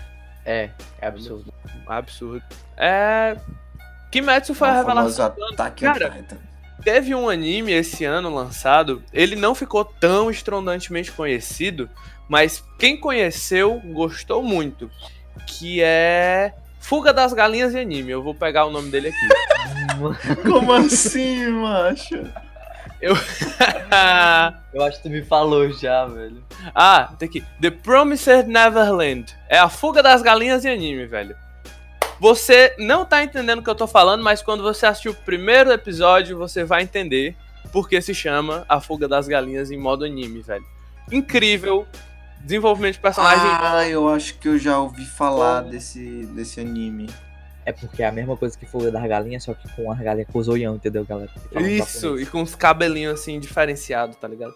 [0.45, 1.55] É, é absurdo.
[1.87, 2.43] Absurdo.
[2.77, 3.37] É.
[4.11, 5.35] Kimetsu foi a revelação.
[5.39, 6.37] on Cara, Titan.
[6.83, 9.03] teve um anime esse ano lançado.
[9.13, 11.89] Ele não ficou tão estrondantemente conhecido,
[12.29, 14.91] mas quem conheceu gostou muito.
[15.47, 16.53] Que é.
[16.81, 18.13] Fuga das Galinhas de Anime.
[18.13, 20.39] Eu vou pegar o nome dele aqui.
[20.49, 22.25] Como assim, macho?
[24.73, 26.43] Eu acho que tu me falou já, velho.
[26.75, 27.45] ah, tem aqui.
[27.61, 29.37] The Promised Neverland.
[29.49, 31.37] É a Fuga das Galinhas de Anime, velho.
[32.21, 35.71] Você não tá entendendo o que eu tô falando, mas quando você assistir o primeiro
[35.71, 37.37] episódio, você vai entender
[37.73, 40.65] porque se chama A Fuga das Galinhas em modo anime, velho.
[41.13, 41.87] Incrível.
[42.41, 43.45] Desenvolvimento de personagem.
[43.45, 47.09] Ah, eu acho que eu já ouvi falar desse, desse anime.
[47.65, 50.29] É porque é a mesma coisa que Fuga das Galinhas, só que com as galinhas
[50.33, 51.31] com zoião, entendeu, galera?
[51.61, 54.55] Isso, e com os cabelinhos assim diferenciados, tá ligado?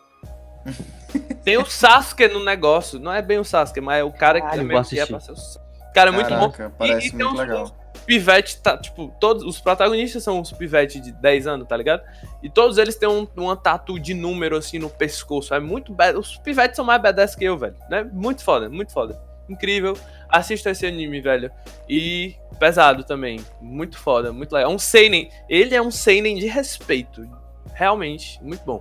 [1.44, 2.98] Tem o Sasuke no negócio.
[2.98, 5.20] Não é bem o Sasuke, mas é o cara que Caralho, também que é pra
[5.20, 5.71] ser o Sasuke.
[5.94, 6.52] Cara, é muito bom.
[6.78, 7.76] Parece E- e tem muito uns- legal.
[8.06, 12.02] pivete tá, tipo, todos os protagonistas são uns pivete de 10 anos, tá ligado?
[12.42, 15.54] E todos eles têm um, uma tatu de número assim no pescoço.
[15.54, 17.76] É muito bad- Os pivetes são mais badass que eu, velho.
[17.88, 18.02] Né?
[18.12, 19.20] Muito foda, muito foda.
[19.48, 19.96] Incrível.
[20.28, 21.50] Assista esse anime, velho.
[21.88, 23.44] E pesado também.
[23.60, 24.70] Muito foda, muito legal.
[24.70, 25.30] É um seinen.
[25.48, 27.28] Ele é um seinen de respeito.
[27.74, 28.78] Realmente, muito bom.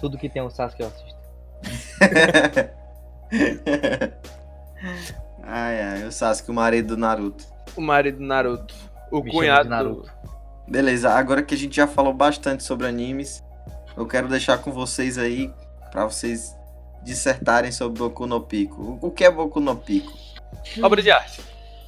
[0.00, 1.20] Tudo que tem o Sasuke eu assisto.
[5.42, 7.44] ai, ai, o Sasuke, o marido do Naruto.
[7.76, 8.74] O marido do Naruto.
[9.10, 10.10] O Me cunhado do Naruto.
[10.68, 13.42] Beleza, agora que a gente já falou bastante sobre animes,
[13.96, 15.52] eu quero deixar com vocês aí,
[15.90, 16.54] pra vocês
[17.02, 18.98] dissertarem sobre Boku no Pico.
[19.02, 20.12] O que é Boku no Pico?
[20.82, 21.40] Obra de arte.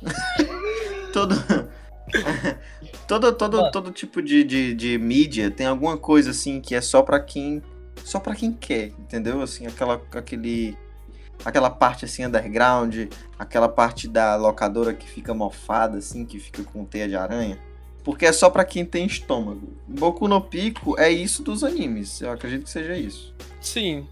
[1.12, 1.34] Todo,
[3.06, 3.70] todo, todo, Mano.
[3.70, 7.62] todo tipo de, de, de mídia tem alguma coisa assim que é só pra quem
[8.02, 9.42] só para quem quer, entendeu?
[9.42, 10.74] Assim, aquela aquele
[11.44, 13.08] aquela parte assim underground,
[13.38, 17.58] aquela parte da locadora que fica mofada assim, que fica com teia de aranha.
[18.04, 19.72] Porque é só pra quem tem estômago.
[19.86, 22.20] Boku no Pico é isso dos animes.
[22.20, 23.32] Eu acredito que seja isso.
[23.60, 24.06] Sim.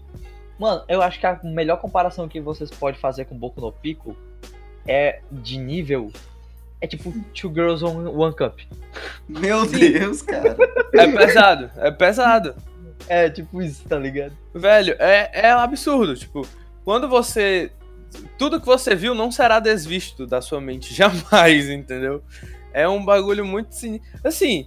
[0.57, 4.15] Mano, eu acho que a melhor comparação que vocês podem fazer com Boku no Pico
[4.87, 6.11] é de nível.
[6.79, 8.59] É tipo Two Girls One, One Cup.
[9.27, 10.55] Meu Deus, cara.
[10.93, 11.71] É pesado.
[11.77, 12.55] É pesado.
[13.07, 14.37] É tipo isso, tá ligado?
[14.53, 16.15] Velho, é, é um absurdo.
[16.15, 16.47] Tipo,
[16.83, 17.71] quando você.
[18.37, 22.23] Tudo que você viu não será desvisto da sua mente jamais, entendeu?
[22.73, 23.69] É um bagulho muito.
[24.23, 24.65] Assim,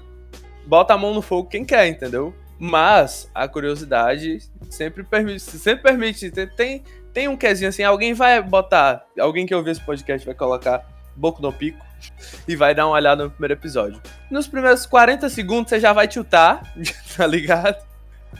[0.66, 2.34] bota a mão no fogo quem quer, entendeu?
[2.58, 4.38] Mas a curiosidade
[4.70, 5.40] sempre permite.
[5.40, 6.30] Sempre permite.
[6.30, 9.04] Tem, tem, um quezinho assim, alguém vai botar.
[9.18, 10.86] Alguém que ouvir esse podcast vai colocar
[11.16, 11.84] Boku no Pico
[12.46, 14.00] e vai dar uma olhada no primeiro episódio.
[14.30, 16.62] Nos primeiros 40 segundos você já vai tiltar,
[17.16, 17.84] tá ligado?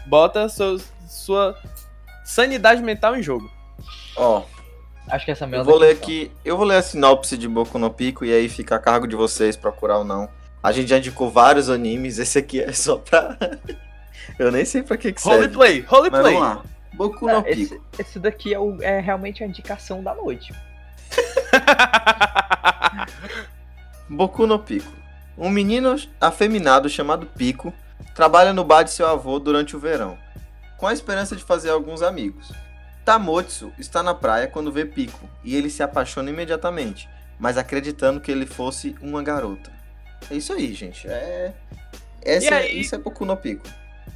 [0.07, 1.59] Bota sua, sua
[2.25, 3.51] sanidade mental em jogo.
[4.17, 4.43] Ó,
[5.09, 6.25] Acho que essa é a eu vou ler definição.
[6.27, 9.07] aqui, eu vou ler a sinopse de Boku no Pico e aí fica a cargo
[9.07, 10.29] de vocês procurar ou não.
[10.63, 13.37] A gente já indicou vários animes, esse aqui é só pra
[14.39, 15.55] Eu nem sei pra que que serve.
[15.55, 16.23] Roleplay, Mas roleplay.
[16.35, 16.63] vamos lá.
[16.95, 17.75] Boku no É, Pico.
[17.75, 20.55] esse, esse daqui é, o- é realmente a indicação da noite.
[24.09, 24.91] Boku no Pico.
[25.37, 27.73] Um menino afeminado chamado Pico
[28.15, 30.17] trabalha no bar de seu avô durante o verão,
[30.79, 32.53] com a esperança de fazer alguns amigos.
[33.05, 38.33] Tamotsu está na praia quando vê Pico e ele se apaixona imediatamente, mas acreditando que
[38.33, 39.71] ele fosse uma garota.
[40.31, 41.07] É isso aí, gente.
[41.07, 41.53] É.
[42.23, 42.81] Essa, E aí?
[42.81, 43.67] Isso é Boku no Pico.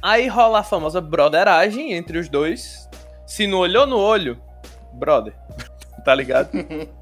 [0.01, 2.89] Aí rola a famosa brotheragem entre os dois.
[3.27, 4.41] Se não olhou no olho,
[4.93, 5.33] brother.
[6.03, 6.49] tá ligado?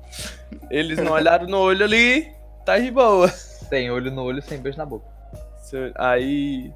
[0.69, 2.31] Eles não olharam no olho ali,
[2.65, 3.27] tá de boa.
[3.29, 5.05] Sem olho no olho, sem beijo na boca.
[5.95, 6.73] Aí.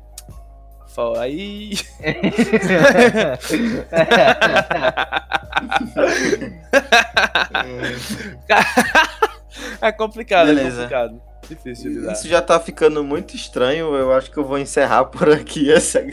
[0.94, 1.72] Fo- Aí.
[9.82, 10.68] É complicado, Beleza.
[10.68, 11.22] é complicado.
[11.50, 12.14] Difícil de lidar.
[12.14, 13.94] Isso já tá ficando muito estranho.
[13.96, 16.04] Eu acho que eu vou encerrar por aqui essa-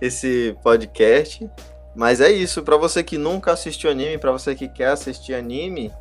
[0.00, 1.48] esse podcast.
[1.94, 5.92] Mas é isso, pra você que nunca assistiu anime, pra você que quer assistir anime,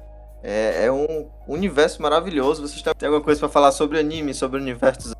[0.43, 2.61] é, é um universo maravilhoso.
[2.61, 5.13] Vocês têm alguma coisa pra falar sobre anime, sobre o universo?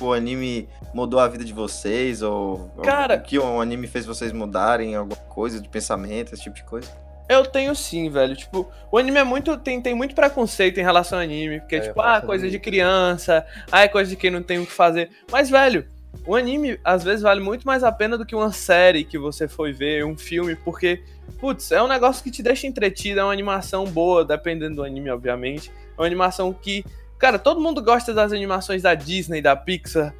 [0.00, 2.22] O anime mudou a vida de vocês?
[2.22, 4.94] Ou Cara- o que o anime fez vocês mudarem?
[4.94, 6.88] Alguma coisa de pensamento, esse tipo de coisa?
[7.28, 8.34] Eu tenho sim, velho.
[8.34, 9.56] Tipo, o anime é muito.
[9.56, 11.60] Tem, tem muito preconceito em relação ao anime.
[11.60, 14.66] Porque, É, tipo, ah, coisa de criança, ah, é coisa de quem não tem o
[14.66, 15.10] que fazer.
[15.30, 15.86] Mas, velho,
[16.26, 19.46] o anime às vezes vale muito mais a pena do que uma série que você
[19.46, 21.04] foi ver, um filme, porque,
[21.40, 25.08] putz, é um negócio que te deixa entretido, é uma animação boa, dependendo do anime,
[25.10, 25.70] obviamente.
[25.96, 26.84] É uma animação que.
[27.20, 30.14] Cara, todo mundo gosta das animações da Disney, da Pixar.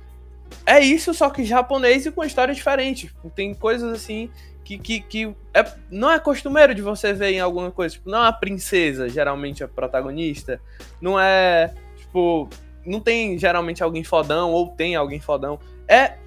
[0.66, 3.10] É isso, só que japonês e com história diferente.
[3.34, 4.30] Tem coisas assim
[4.62, 7.94] que, que, que é, não é costumeiro de você ver em alguma coisa.
[7.94, 10.60] Tipo, não é uma princesa, geralmente, a protagonista.
[11.00, 12.50] Não é, tipo,
[12.84, 15.58] não tem geralmente alguém fodão ou tem alguém fodão.
[15.88, 16.18] É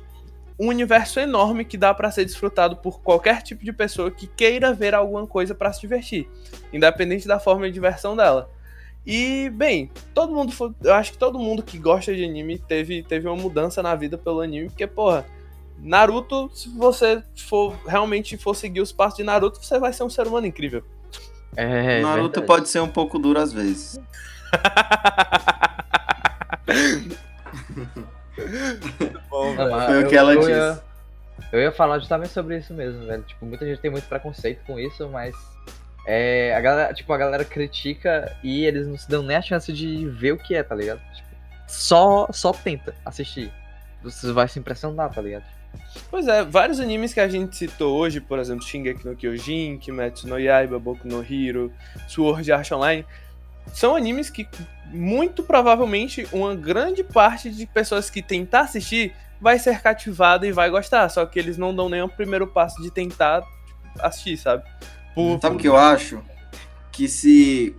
[0.59, 4.73] um universo enorme que dá pra ser desfrutado por qualquer tipo de pessoa que queira
[4.73, 6.27] ver alguma coisa pra se divertir,
[6.73, 8.49] independente da forma de diversão dela.
[9.05, 13.03] E, bem, todo mundo, foi- eu acho que todo mundo que gosta de anime teve,
[13.03, 15.25] teve uma mudança na vida pelo anime, porque, porra,
[15.77, 20.09] Naruto, se você for realmente for seguir os passos de Naruto, você vai ser um
[20.09, 20.83] ser humano incrível.
[21.55, 22.47] É, Naruto verdade.
[22.47, 23.99] pode ser um pouco duro às vezes.
[29.29, 30.51] Bom, Não, Foi o que ela eu disse.
[30.51, 30.81] Ia,
[31.51, 33.23] eu ia falar justamente sobre isso mesmo, velho.
[33.23, 35.35] Tipo, muita gente tem muito preconceito com isso, mas
[36.05, 39.71] é, a galera, tipo, a galera critica e eles não se dão nem a chance
[39.71, 41.01] de ver o que é, tá ligado?
[41.13, 41.29] Tipo,
[41.67, 43.51] só, só tenta assistir.
[44.03, 45.45] Você vai se impressionar, tá ligado?
[46.09, 50.27] Pois é, vários animes que a gente citou hoje, por exemplo, Shingeki no Kyojin, Kimetsu
[50.27, 51.71] no Yaiba, Boku no Hero,
[52.07, 53.05] Sword Art Online,
[53.71, 54.47] são animes que
[54.87, 60.69] muito provavelmente uma grande parte de pessoas que tentar assistir vai ser cativada e vai
[60.69, 63.43] gostar, só que eles não dão nem o primeiro passo de tentar
[63.99, 64.63] assistir, sabe?
[65.15, 66.21] Por- Sabe o que eu acho?
[66.91, 67.75] Que se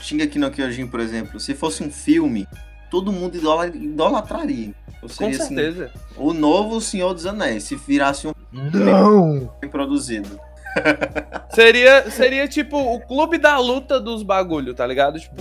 [0.00, 2.46] Shingeki no Kyojin, por exemplo, se fosse um filme,
[2.90, 4.74] todo mundo idola- idolatraria.
[5.02, 5.90] Ou Com seria assim, certeza.
[6.16, 9.32] o novo Senhor dos Anéis, se virasse um Não!
[9.60, 10.38] filme produzido.
[11.54, 15.20] Seria, seria tipo o clube da luta dos bagulho, tá ligado?
[15.20, 15.36] Tipo,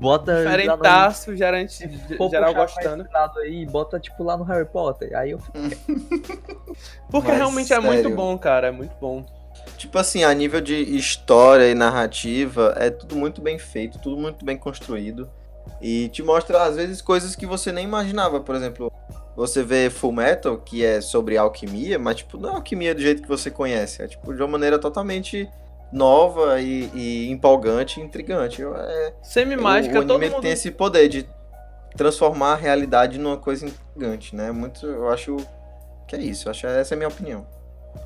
[0.00, 0.34] Bota.
[0.42, 1.86] diferentaço, gerante,
[2.18, 3.06] Vou geral gostando.
[3.12, 5.16] lado aí, bota tipo lá no Harry Potter.
[5.16, 5.38] Aí eu
[7.08, 8.16] Porque Mas, realmente é muito sério.
[8.16, 9.24] bom, cara, é muito bom.
[9.76, 14.44] Tipo assim, a nível de história e narrativa, é tudo muito bem feito, tudo muito
[14.44, 15.28] bem construído.
[15.80, 18.40] E te mostra, às vezes, coisas que você nem imaginava.
[18.40, 18.92] Por exemplo,
[19.36, 23.22] você vê Full Metal, que é sobre alquimia, mas, tipo, não é alquimia do jeito
[23.22, 24.02] que você conhece.
[24.02, 25.48] É, tipo, de uma maneira totalmente
[25.92, 28.62] nova e, e empolgante e intrigante.
[28.62, 30.40] É, Semi-mágica, todo mundo...
[30.40, 31.28] tem esse poder de
[31.96, 34.50] transformar a realidade numa coisa intrigante, né?
[34.50, 35.36] Muito, eu acho
[36.06, 36.50] que é isso.
[36.50, 37.46] Acho, essa é a minha opinião.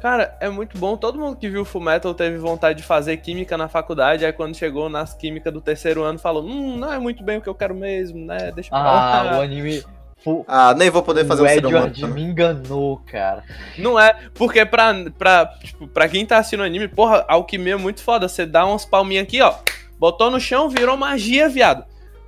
[0.01, 0.97] Cara, é muito bom.
[0.97, 4.24] Todo mundo que viu Full Metal teve vontade de fazer química na faculdade.
[4.24, 7.41] Aí quando chegou nas químicas do terceiro ano, falou: Hum, não é muito bem o
[7.41, 8.53] que eu quero mesmo, né?
[8.53, 9.39] Deixa pra Ah, lá.
[9.39, 9.82] o anime.
[10.22, 11.86] Fu- Ah, nem vou poder fazer o um ser humano.
[11.89, 13.43] Edward me enganou, cara.
[13.78, 18.03] Não é, porque pra, pra, tipo, pra quem tá assistindo anime, porra, alquimia é muito
[18.03, 18.28] foda.
[18.28, 19.55] Você dá umas palminhas aqui, ó.
[19.99, 21.84] Botou no chão, virou magia, viado.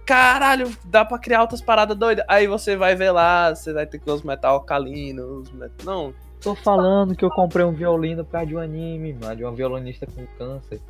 [0.07, 2.25] Caralho, dá pra criar outras paradas doidas.
[2.29, 5.77] Aí você vai ver lá, você vai ter que ver os metal alcalinos, os metal...
[5.85, 9.45] Não, Tô falando que eu comprei um violino por causa de um anime, mano, de
[9.45, 10.80] uma violonista com câncer.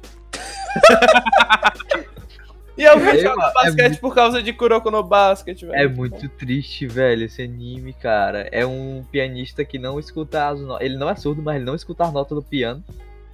[2.79, 5.75] E eu É, jogar é basquete muito- por causa de Kuroko no Basket, velho.
[5.75, 8.49] É muito triste, velho, esse anime, cara.
[8.53, 10.87] É um pianista que não escuta as notas.
[10.87, 12.83] Ele não é surdo, mas ele não escuta as notas do piano.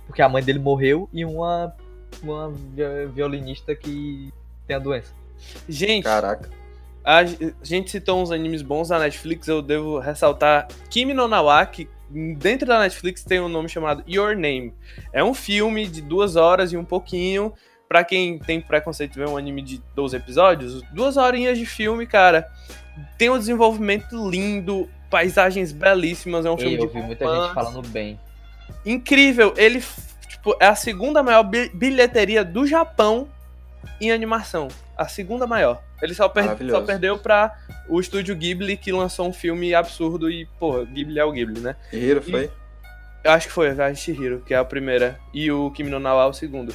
[0.06, 1.72] Porque a mãe dele morreu e uma,
[2.22, 4.32] uma vi- violinista que
[4.66, 5.12] tem a doença.
[5.68, 6.48] Gente, Caraca.
[7.04, 7.22] a
[7.62, 12.66] gente citou uns animes bons da Netflix, eu devo ressaltar Kimi no Nawa, que dentro
[12.66, 14.72] da Netflix tem um nome chamado Your Name.
[15.12, 17.52] É um filme de duas horas e um pouquinho.
[17.88, 22.04] Pra quem tem preconceito de ver um anime de 12 episódios, duas horinhas de filme,
[22.04, 22.48] cara.
[23.16, 27.44] Tem um desenvolvimento lindo, paisagens belíssimas, é um filme eu de vi muita romance.
[27.46, 28.18] gente falando bem.
[28.84, 29.54] incrível.
[29.57, 29.80] Ele,
[30.28, 33.28] tipo, é a segunda maior bi- bilheteria do Japão
[34.01, 34.68] em animação.
[34.97, 35.82] A segunda maior.
[36.03, 37.55] Ele só, per- só perdeu pra
[37.89, 41.76] o estúdio Ghibli, que lançou um filme absurdo e, porra, Ghibli é o Ghibli, né?
[41.93, 42.51] Hiro foi?
[43.24, 46.26] Eu acho que foi a Shihiro, que é a primeira, e o Kimi no Nawa,
[46.26, 46.72] o segundo.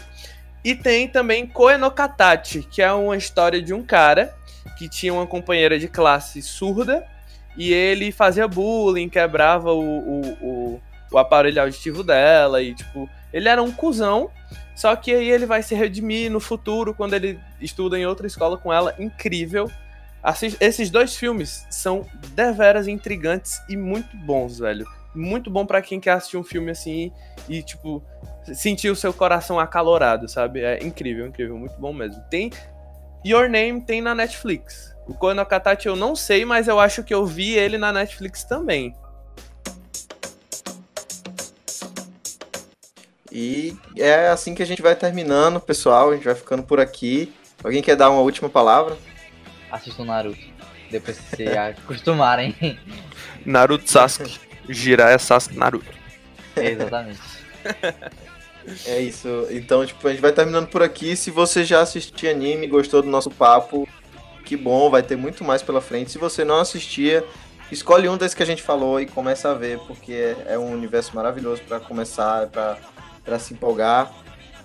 [0.63, 4.35] E tem também Koe no Katachi, que é uma história de um cara
[4.77, 7.05] que tinha uma companheira de classe surda
[7.57, 10.81] e ele fazia bullying, quebrava o, o, o,
[11.13, 14.29] o aparelho auditivo dela e, tipo, ele era um cuzão,
[14.81, 18.57] só que aí ele vai se redimir no futuro quando ele estuda em outra escola
[18.57, 18.95] com ela.
[18.97, 19.69] Incrível.
[20.23, 22.05] Assis- esses dois filmes são
[22.35, 24.85] deveras intrigantes e muito bons, velho.
[25.13, 27.11] muito bom pra quem quer assistir um filme assim
[27.49, 28.01] e, tipo,
[28.53, 30.61] sentir o seu coração acalorado, sabe?
[30.61, 32.23] É incrível, incrível, muito bom mesmo.
[32.29, 32.49] Tem.
[33.25, 34.95] Your Name tem na Netflix.
[35.05, 37.91] O Koe no Katachi eu não sei, mas eu acho que eu vi ele na
[37.91, 38.95] Netflix também.
[43.31, 46.11] E é assim que a gente vai terminando, pessoal.
[46.11, 47.33] A gente vai ficando por aqui.
[47.63, 48.97] Alguém quer dar uma última palavra?
[49.71, 50.39] Assistam Naruto.
[50.89, 52.77] Depois que se acostumarem.
[53.45, 54.39] Naruto Sasuke.
[54.67, 55.85] Jiraiya Sasuke Naruto.
[56.55, 57.21] Exatamente.
[58.85, 59.47] É isso.
[59.49, 61.15] Então, tipo, a gente vai terminando por aqui.
[61.15, 63.87] Se você já assistiu anime, gostou do nosso papo,
[64.45, 66.11] que bom, vai ter muito mais pela frente.
[66.11, 67.25] Se você não assistia,
[67.71, 70.71] escolhe um desses que a gente falou e começa a ver, porque é, é um
[70.71, 72.77] universo maravilhoso para começar, para
[73.39, 74.11] se empolgar.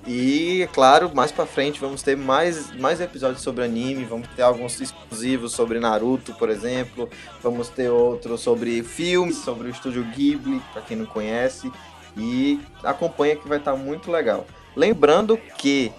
[0.06, 4.42] E, é claro, mais pra frente vamos ter mais, mais episódios sobre anime, vamos ter
[4.42, 7.10] alguns exclusivos sobre Naruto, por exemplo,
[7.42, 11.72] vamos ter outros sobre filmes, sobre o estúdio Ghibli, para quem não conhece,
[12.16, 14.46] e acompanha que vai estar tá muito legal.
[14.76, 15.92] Lembrando que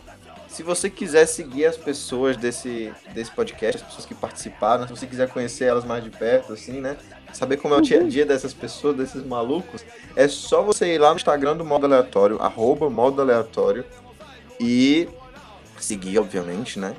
[0.47, 5.05] se você quiser seguir as pessoas desse, desse podcast, as pessoas que participaram, se você
[5.05, 6.95] quiser conhecer elas mais de perto, assim, né?
[7.33, 10.97] Saber como é o dia a dia dessas pessoas, desses malucos, é só você ir
[10.97, 13.85] lá no Instagram do Modo Aleatório, arroba Modo Aleatório,
[14.59, 15.07] e
[15.79, 16.95] seguir, obviamente, né?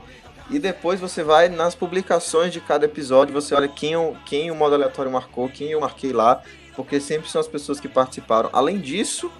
[0.50, 4.54] E depois você vai nas publicações de cada episódio, você olha quem, o, quem o
[4.54, 6.42] Modo Aleatório marcou, quem eu marquei lá,
[6.74, 8.48] porque sempre são as pessoas que participaram.
[8.52, 9.30] Além disso,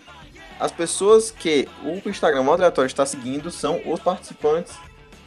[0.58, 4.74] as pessoas que o Instagram Modo Aleatório está seguindo são os participantes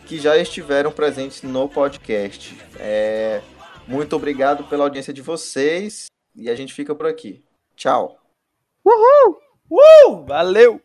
[0.05, 2.55] que já estiveram presentes no podcast.
[2.77, 3.41] É,
[3.87, 7.43] muito obrigado pela audiência de vocês e a gente fica por aqui.
[7.75, 8.17] Tchau.
[8.85, 9.37] Uhul!
[9.69, 10.25] Uh!
[10.25, 10.81] Valeu!